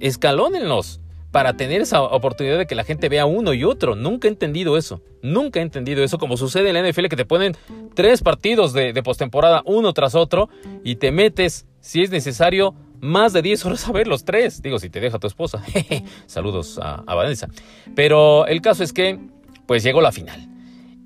Escalónenlos 0.00 1.00
para 1.30 1.56
tener 1.56 1.80
esa 1.80 2.02
oportunidad 2.02 2.58
de 2.58 2.66
que 2.66 2.74
la 2.74 2.84
gente 2.84 3.08
vea 3.08 3.26
uno 3.26 3.54
y 3.54 3.64
otro. 3.64 3.94
Nunca 3.94 4.28
he 4.28 4.30
entendido 4.30 4.76
eso. 4.76 5.00
Nunca 5.22 5.60
he 5.60 5.62
entendido 5.62 6.02
eso, 6.02 6.18
como 6.18 6.36
sucede 6.36 6.70
en 6.70 6.74
la 6.74 6.88
NFL, 6.88 7.06
que 7.06 7.16
te 7.16 7.24
ponen 7.24 7.56
tres 7.94 8.22
partidos 8.22 8.72
de, 8.72 9.00
postemporada 9.02 9.62
uno 9.64 9.92
tras 9.92 10.14
otro 10.14 10.48
y 10.82 10.96
te 10.96 11.12
metes, 11.12 11.66
si 11.80 12.02
es 12.02 12.10
necesario, 12.10 12.74
más 13.00 13.32
de 13.32 13.42
10 13.42 13.66
horas 13.66 13.88
a 13.88 13.92
ver 13.92 14.06
los 14.06 14.24
tres. 14.24 14.62
Digo, 14.62 14.78
si 14.78 14.90
te 14.90 15.00
deja 15.00 15.18
tu 15.18 15.26
esposa. 15.26 15.62
Saludos 16.26 16.78
a, 16.82 17.02
Vanessa. 17.14 17.48
Pero 17.94 18.46
el 18.46 18.60
caso 18.60 18.82
es 18.82 18.92
que, 18.92 19.18
pues 19.66 19.82
llegó 19.82 20.00
la 20.00 20.12
final. 20.12 20.48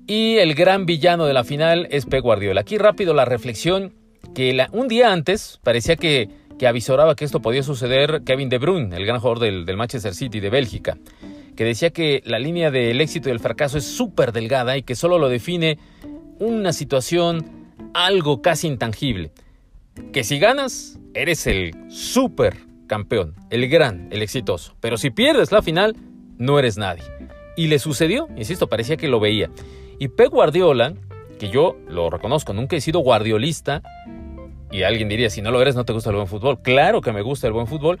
Y 0.07 0.37
el 0.37 0.53
gran 0.53 0.85
villano 0.85 1.25
de 1.25 1.33
la 1.33 1.43
final 1.43 1.87
es 1.89 2.05
Pep 2.05 2.21
Guardiola. 2.21 2.61
Aquí 2.61 2.77
rápido 2.77 3.13
la 3.13 3.25
reflexión 3.25 3.93
que 4.33 4.65
un 4.71 4.87
día 4.87 5.11
antes 5.11 5.59
parecía 5.63 5.95
que 5.95 6.29
que 6.57 6.67
avisoraba 6.67 7.15
que 7.15 7.25
esto 7.25 7.41
podía 7.41 7.63
suceder 7.63 8.21
Kevin 8.23 8.49
De 8.49 8.57
Bruyne, 8.57 8.95
el 8.95 9.05
gran 9.05 9.19
jugador 9.19 9.39
del, 9.39 9.77
Manchester 9.77 10.13
City 10.13 10.39
de 10.39 10.49
Bélgica, 10.49 10.97
que 11.55 11.63
decía 11.63 11.89
que 11.89 12.21
la 12.25 12.39
línea 12.39 12.71
del 12.71 12.99
éxito 13.01 13.29
y 13.29 13.31
el 13.31 13.39
fracaso 13.39 13.77
es 13.77 13.85
súper 13.85 14.31
delgada 14.31 14.77
y 14.77 14.83
que 14.83 14.95
solo 14.95 15.17
lo 15.17 15.29
define 15.29 15.77
una 16.39 16.73
situación 16.73 17.73
algo 17.93 18.41
casi 18.41 18.67
intangible. 18.67 19.31
Que 20.11 20.23
si 20.23 20.39
ganas, 20.39 20.99
eres 21.13 21.47
el 21.47 21.75
súper 21.89 22.57
campeón, 22.87 23.35
el 23.49 23.67
gran, 23.69 24.07
el 24.11 24.21
exitoso. 24.21 24.75
Pero 24.79 24.97
si 24.97 25.09
pierdes 25.09 25.51
la 25.51 25.61
final, 25.61 25.95
no 26.37 26.59
eres 26.59 26.77
nadie. 26.77 27.03
Y 27.57 27.67
le 27.67 27.79
sucedió, 27.79 28.27
insisto, 28.35 28.67
parecía 28.67 28.97
que 28.97 29.07
lo 29.07 29.19
veía. 29.19 29.49
Y 29.99 30.09
Pep 30.09 30.29
Guardiola, 30.29 30.93
que 31.39 31.49
yo 31.49 31.77
lo 31.87 32.09
reconozco, 32.09 32.53
nunca 32.53 32.75
he 32.75 32.81
sido 32.81 32.99
guardiolista, 32.99 33.81
y 34.71 34.83
alguien 34.83 35.07
diría, 35.07 35.29
si 35.29 35.41
no 35.41 35.51
lo 35.51 35.61
eres, 35.61 35.75
no 35.75 35.85
te 35.85 35.93
gusta 35.93 36.09
el 36.09 36.17
buen 36.17 36.27
fútbol. 36.27 36.61
Claro 36.61 37.01
que 37.01 37.13
me 37.13 37.21
gusta 37.21 37.47
el 37.47 37.53
buen 37.53 37.67
fútbol, 37.67 37.99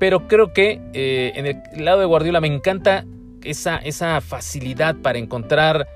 pero 0.00 0.26
creo 0.28 0.52
que 0.52 0.80
eh, 0.94 1.32
en 1.34 1.46
el 1.46 1.84
lado 1.84 2.00
de 2.00 2.06
Guardiola 2.06 2.40
me 2.40 2.48
encanta 2.48 3.04
esa, 3.44 3.76
esa 3.76 4.20
facilidad 4.20 4.96
para 4.96 5.18
encontrar 5.18 5.86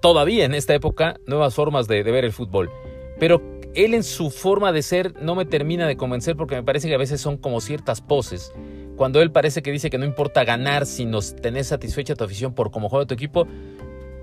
todavía 0.00 0.44
en 0.44 0.54
esta 0.54 0.74
época 0.74 1.16
nuevas 1.26 1.54
formas 1.54 1.86
de, 1.86 2.02
ver 2.02 2.24
el 2.24 2.32
fútbol. 2.32 2.70
Pero 3.18 3.55
él 3.76 3.94
en 3.94 4.02
su 4.02 4.30
forma 4.30 4.72
de 4.72 4.82
ser 4.82 5.22
no 5.22 5.34
me 5.34 5.44
termina 5.44 5.86
de 5.86 5.96
convencer 5.96 6.34
porque 6.34 6.56
me 6.56 6.62
parece 6.62 6.88
que 6.88 6.94
a 6.94 6.98
veces 6.98 7.20
son 7.20 7.36
como 7.36 7.60
ciertas 7.60 8.00
poses. 8.00 8.52
Cuando 8.96 9.20
él 9.20 9.30
parece 9.30 9.62
que 9.62 9.70
dice 9.70 9.90
que 9.90 9.98
no 9.98 10.06
importa 10.06 10.44
ganar, 10.44 10.86
si 10.86 11.04
nos 11.04 11.36
tenés 11.36 11.68
satisfecha 11.68 12.14
tu 12.14 12.24
afición 12.24 12.54
por 12.54 12.70
cómo 12.70 12.88
juega 12.88 13.04
tu 13.04 13.12
equipo, 13.12 13.46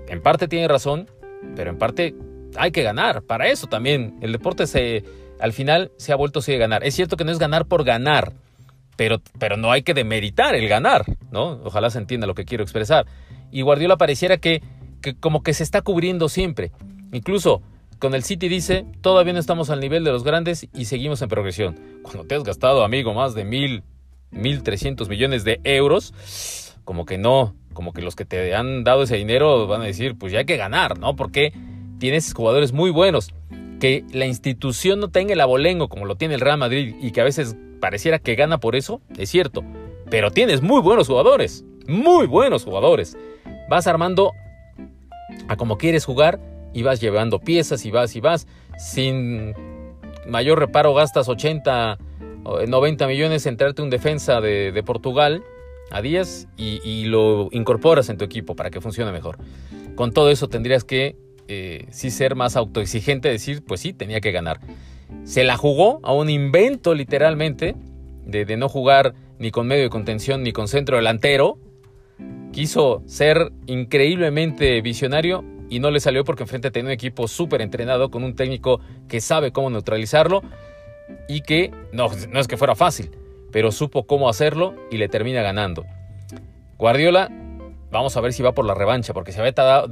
en 0.08 0.20
parte 0.20 0.48
tiene 0.48 0.66
razón, 0.66 1.08
pero 1.54 1.70
en 1.70 1.78
parte 1.78 2.14
hay 2.56 2.72
que 2.72 2.82
ganar. 2.82 3.22
Para 3.22 3.48
eso 3.48 3.68
también 3.68 4.18
el 4.20 4.32
deporte 4.32 4.66
se, 4.66 5.04
al 5.38 5.52
final 5.52 5.92
se 5.98 6.12
ha 6.12 6.16
vuelto 6.16 6.40
así 6.40 6.50
de 6.50 6.58
ganar. 6.58 6.84
Es 6.84 6.94
cierto 6.94 7.16
que 7.16 7.24
no 7.24 7.30
es 7.30 7.38
ganar 7.38 7.66
por 7.66 7.84
ganar, 7.84 8.32
pero, 8.96 9.20
pero 9.38 9.56
no 9.56 9.70
hay 9.70 9.82
que 9.82 9.94
demeritar 9.94 10.56
el 10.56 10.68
ganar, 10.68 11.04
¿no? 11.30 11.60
Ojalá 11.62 11.90
se 11.90 11.98
entienda 11.98 12.26
lo 12.26 12.34
que 12.34 12.44
quiero 12.44 12.64
expresar. 12.64 13.06
Y 13.52 13.62
Guardiola 13.62 13.96
pareciera 13.96 14.38
que, 14.38 14.62
que 15.00 15.14
como 15.14 15.44
que 15.44 15.54
se 15.54 15.62
está 15.62 15.80
cubriendo 15.82 16.28
siempre. 16.28 16.72
Incluso 17.12 17.62
con 18.04 18.14
el 18.14 18.22
City 18.22 18.50
dice, 18.50 18.84
todavía 19.00 19.32
no 19.32 19.38
estamos 19.38 19.70
al 19.70 19.80
nivel 19.80 20.04
de 20.04 20.12
los 20.12 20.24
grandes 20.24 20.68
y 20.74 20.84
seguimos 20.84 21.22
en 21.22 21.30
progresión. 21.30 21.80
Cuando 22.02 22.24
te 22.24 22.34
has 22.34 22.44
gastado, 22.44 22.84
amigo, 22.84 23.14
más 23.14 23.34
de 23.34 23.46
mil, 23.46 23.82
mil 24.30 24.62
trescientos 24.62 25.08
millones 25.08 25.42
de 25.42 25.58
euros, 25.64 26.74
como 26.84 27.06
que 27.06 27.16
no, 27.16 27.54
como 27.72 27.94
que 27.94 28.02
los 28.02 28.14
que 28.14 28.26
te 28.26 28.54
han 28.54 28.84
dado 28.84 29.04
ese 29.04 29.16
dinero 29.16 29.66
van 29.66 29.80
a 29.80 29.86
decir, 29.86 30.18
pues 30.18 30.34
ya 30.34 30.40
hay 30.40 30.44
que 30.44 30.58
ganar, 30.58 30.98
¿no? 30.98 31.16
Porque 31.16 31.54
tienes 31.98 32.34
jugadores 32.34 32.74
muy 32.74 32.90
buenos. 32.90 33.32
Que 33.80 34.04
la 34.12 34.26
institución 34.26 35.00
no 35.00 35.08
tenga 35.08 35.32
el 35.32 35.40
abolengo 35.40 35.88
como 35.88 36.04
lo 36.04 36.16
tiene 36.16 36.34
el 36.34 36.42
Real 36.42 36.58
Madrid 36.58 36.96
y 37.00 37.10
que 37.10 37.22
a 37.22 37.24
veces 37.24 37.56
pareciera 37.80 38.18
que 38.18 38.34
gana 38.34 38.60
por 38.60 38.76
eso, 38.76 39.00
es 39.16 39.30
cierto. 39.30 39.64
Pero 40.10 40.30
tienes 40.30 40.60
muy 40.60 40.82
buenos 40.82 41.06
jugadores. 41.06 41.64
Muy 41.88 42.26
buenos 42.26 42.64
jugadores. 42.64 43.16
Vas 43.70 43.86
armando 43.86 44.32
a 45.48 45.56
como 45.56 45.78
quieres 45.78 46.04
jugar 46.04 46.38
y 46.74 46.82
vas 46.82 47.00
llevando 47.00 47.40
piezas 47.40 47.86
y 47.86 47.90
vas 47.90 48.14
y 48.16 48.20
vas. 48.20 48.46
Sin 48.78 49.54
mayor 50.26 50.58
reparo 50.58 50.92
gastas 50.92 51.28
80, 51.28 51.98
90 52.68 53.06
millones 53.06 53.46
en 53.46 53.56
traerte 53.56 53.80
un 53.80 53.90
defensa 53.90 54.40
de, 54.40 54.82
Portugal 54.84 55.42
a 55.90 56.02
10 56.02 56.48
y, 56.56 56.80
y, 56.84 57.04
lo 57.06 57.48
incorporas 57.52 58.08
en 58.08 58.18
tu 58.18 58.24
equipo 58.24 58.56
para 58.56 58.70
que 58.70 58.80
funcione 58.80 59.12
mejor. 59.12 59.38
Con 59.94 60.12
todo 60.12 60.30
eso 60.30 60.48
tendrías 60.48 60.84
que 60.84 61.16
eh, 61.46 61.86
sí 61.90 62.10
ser 62.10 62.36
más 62.36 62.56
autoexigente, 62.56 63.28
decir, 63.28 63.62
pues 63.64 63.80
sí, 63.80 63.92
tenía 63.92 64.20
que 64.20 64.32
ganar. 64.32 64.60
Se 65.24 65.44
la 65.44 65.56
jugó 65.56 66.00
a 66.02 66.12
un 66.12 66.30
invento 66.30 66.94
literalmente 66.94 67.74
de, 68.24 68.56
no 68.56 68.68
jugar 68.68 69.14
ni 69.38 69.50
con 69.50 69.66
medio 69.66 69.82
de 69.82 69.90
contención 69.90 70.42
ni 70.42 70.52
con 70.52 70.68
centro 70.68 70.96
delantero. 70.96 71.58
Quiso 72.52 73.02
ser 73.06 73.52
increíblemente 73.66 74.80
visionario 74.80 75.44
y 75.74 75.80
no 75.80 75.90
le 75.90 75.98
salió 75.98 76.24
porque 76.24 76.44
enfrente 76.44 76.70
tenía 76.70 76.90
un 76.90 76.92
equipo 76.92 77.26
súper 77.26 77.60
entrenado 77.60 78.08
con 78.08 78.22
un 78.22 78.36
técnico 78.36 78.80
que 79.08 79.20
sabe 79.20 79.50
cómo 79.50 79.70
neutralizarlo 79.70 80.42
y 81.26 81.40
que 81.40 81.72
no, 81.92 82.10
no 82.30 82.38
es 82.38 82.46
que 82.46 82.56
fuera 82.56 82.76
fácil, 82.76 83.10
pero 83.50 83.72
supo 83.72 84.06
cómo 84.06 84.28
hacerlo 84.28 84.76
y 84.92 84.98
le 84.98 85.08
termina 85.08 85.42
ganando. 85.42 85.84
Guardiola, 86.78 87.28
vamos 87.90 88.16
a 88.16 88.20
ver 88.20 88.32
si 88.32 88.44
va 88.44 88.52
por 88.52 88.64
la 88.66 88.74
revancha, 88.74 89.12
porque 89.12 89.32
se 89.32 89.40
había 89.40 89.52
tardado, 89.52 89.88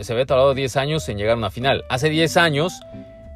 se 0.00 0.10
había 0.10 0.24
tardado 0.24 0.54
10 0.54 0.74
años 0.78 1.06
en 1.10 1.18
llegar 1.18 1.34
a 1.34 1.36
una 1.36 1.50
final. 1.50 1.84
Hace 1.90 2.08
10 2.08 2.34
años, 2.38 2.80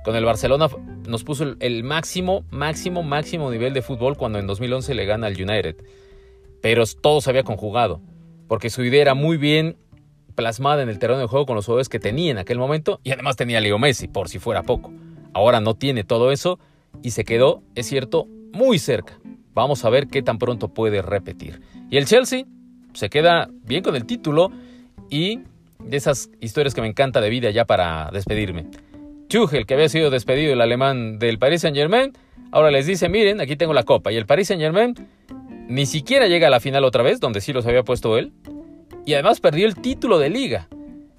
con 0.02 0.16
el 0.16 0.24
Barcelona, 0.24 0.68
nos 1.06 1.22
puso 1.22 1.54
el 1.60 1.84
máximo, 1.84 2.44
máximo, 2.48 3.02
máximo 3.02 3.50
nivel 3.50 3.74
de 3.74 3.82
fútbol 3.82 4.16
cuando 4.16 4.38
en 4.38 4.46
2011 4.46 4.94
le 4.94 5.04
gana 5.04 5.26
al 5.26 5.34
United. 5.34 5.76
Pero 6.62 6.84
todo 6.86 7.20
se 7.20 7.28
había 7.28 7.42
conjugado, 7.42 8.00
porque 8.48 8.70
su 8.70 8.82
idea 8.84 9.02
era 9.02 9.14
muy 9.14 9.36
bien 9.36 9.76
plasmada 10.30 10.82
en 10.82 10.88
el 10.88 10.98
terreno 10.98 11.20
de 11.20 11.26
juego 11.26 11.46
con 11.46 11.56
los 11.56 11.66
jugadores 11.66 11.88
que 11.88 11.98
tenía 11.98 12.30
en 12.30 12.38
aquel 12.38 12.58
momento 12.58 13.00
y 13.04 13.12
además 13.12 13.36
tenía 13.36 13.58
a 13.58 13.60
Leo 13.60 13.78
Messi, 13.78 14.08
por 14.08 14.28
si 14.28 14.38
fuera 14.38 14.62
poco. 14.62 14.92
Ahora 15.32 15.60
no 15.60 15.74
tiene 15.74 16.04
todo 16.04 16.32
eso 16.32 16.58
y 17.02 17.10
se 17.10 17.24
quedó, 17.24 17.62
es 17.74 17.86
cierto, 17.86 18.26
muy 18.52 18.78
cerca. 18.78 19.18
Vamos 19.54 19.84
a 19.84 19.90
ver 19.90 20.06
qué 20.08 20.22
tan 20.22 20.38
pronto 20.38 20.68
puede 20.68 21.02
repetir. 21.02 21.60
Y 21.90 21.96
el 21.96 22.06
Chelsea 22.06 22.44
se 22.92 23.10
queda 23.10 23.48
bien 23.64 23.82
con 23.82 23.96
el 23.96 24.06
título 24.06 24.50
y 25.08 25.40
de 25.84 25.96
esas 25.96 26.30
historias 26.40 26.74
que 26.74 26.80
me 26.80 26.88
encanta 26.88 27.20
de 27.20 27.30
vida 27.30 27.50
ya 27.50 27.64
para 27.64 28.10
despedirme. 28.12 28.66
Tuchel, 29.28 29.66
que 29.66 29.74
había 29.74 29.88
sido 29.88 30.10
despedido 30.10 30.52
el 30.52 30.60
alemán 30.60 31.18
del 31.18 31.38
Paris 31.38 31.62
Saint-Germain, 31.62 32.12
ahora 32.50 32.70
les 32.70 32.86
dice, 32.86 33.08
miren, 33.08 33.40
aquí 33.40 33.56
tengo 33.56 33.72
la 33.72 33.84
copa. 33.84 34.12
Y 34.12 34.16
el 34.16 34.26
Paris 34.26 34.48
Saint-Germain 34.48 34.94
ni 35.68 35.86
siquiera 35.86 36.26
llega 36.26 36.48
a 36.48 36.50
la 36.50 36.58
final 36.58 36.84
otra 36.84 37.02
vez, 37.02 37.20
donde 37.20 37.40
sí 37.40 37.52
los 37.52 37.64
había 37.66 37.84
puesto 37.84 38.18
él. 38.18 38.32
Y 39.04 39.14
además 39.14 39.40
perdió 39.40 39.66
el 39.66 39.74
título 39.74 40.18
de 40.18 40.30
liga. 40.30 40.68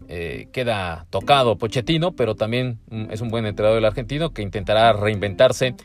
Eh, 0.07 0.49
queda 0.51 1.05
tocado 1.09 1.57
Pochettino, 1.57 2.11
pero 2.11 2.35
también 2.35 2.79
mm, 2.89 3.11
es 3.11 3.21
un 3.21 3.29
buen 3.29 3.45
entrenador 3.45 3.77
del 3.77 3.85
argentino 3.85 4.33
que 4.33 4.41
intentará 4.41 4.91
reinventarse. 4.93 5.75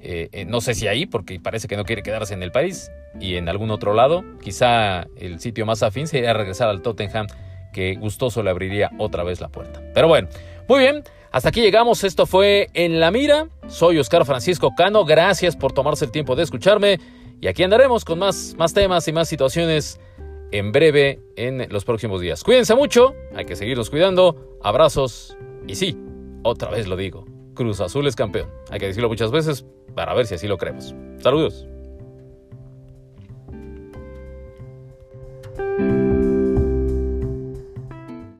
Eh, 0.00 0.28
eh, 0.32 0.44
no 0.44 0.60
sé 0.60 0.74
si 0.74 0.88
ahí, 0.88 1.06
porque 1.06 1.40
parece 1.40 1.68
que 1.68 1.76
no 1.76 1.84
quiere 1.84 2.02
quedarse 2.02 2.34
en 2.34 2.42
el 2.42 2.52
país 2.52 2.90
y 3.18 3.36
en 3.36 3.48
algún 3.48 3.70
otro 3.70 3.94
lado. 3.94 4.24
Quizá 4.42 5.06
el 5.16 5.40
sitio 5.40 5.64
más 5.64 5.82
afín 5.82 6.06
sería 6.06 6.34
regresar 6.34 6.68
al 6.68 6.82
Tottenham, 6.82 7.26
que 7.72 7.94
gustoso 7.94 8.42
le 8.42 8.50
abriría 8.50 8.90
otra 8.98 9.22
vez 9.22 9.40
la 9.40 9.48
puerta. 9.48 9.80
Pero 9.94 10.08
bueno, 10.08 10.28
muy 10.68 10.80
bien. 10.80 11.02
Hasta 11.30 11.48
aquí 11.48 11.62
llegamos. 11.62 12.04
Esto 12.04 12.26
fue 12.26 12.68
En 12.74 13.00
la 13.00 13.10
Mira. 13.10 13.48
Soy 13.68 13.98
Oscar 13.98 14.26
Francisco 14.26 14.74
Cano. 14.76 15.06
Gracias 15.06 15.56
por 15.56 15.72
tomarse 15.72 16.04
el 16.04 16.10
tiempo 16.10 16.36
de 16.36 16.42
escucharme. 16.42 16.98
Y 17.40 17.48
aquí 17.48 17.62
andaremos 17.62 18.04
con 18.04 18.18
más, 18.18 18.54
más 18.58 18.74
temas 18.74 19.08
y 19.08 19.12
más 19.12 19.28
situaciones 19.28 19.98
en 20.52 20.72
breve 20.72 21.20
en 21.36 21.66
los 21.70 21.84
próximos 21.84 22.20
días. 22.20 22.44
Cuídense 22.44 22.74
mucho, 22.74 23.14
hay 23.34 23.44
que 23.44 23.56
seguirnos 23.56 23.90
cuidando. 23.90 24.58
Abrazos 24.62 25.36
y 25.66 25.74
sí, 25.74 25.98
otra 26.44 26.70
vez 26.70 26.86
lo 26.86 26.96
digo, 26.96 27.24
Cruz 27.54 27.80
Azul 27.80 28.06
es 28.06 28.14
campeón. 28.14 28.48
Hay 28.70 28.78
que 28.78 28.86
decirlo 28.86 29.08
muchas 29.08 29.32
veces 29.32 29.66
para 29.94 30.14
ver 30.14 30.26
si 30.26 30.34
así 30.34 30.46
lo 30.46 30.58
creemos. 30.58 30.94
Saludos. 31.18 31.66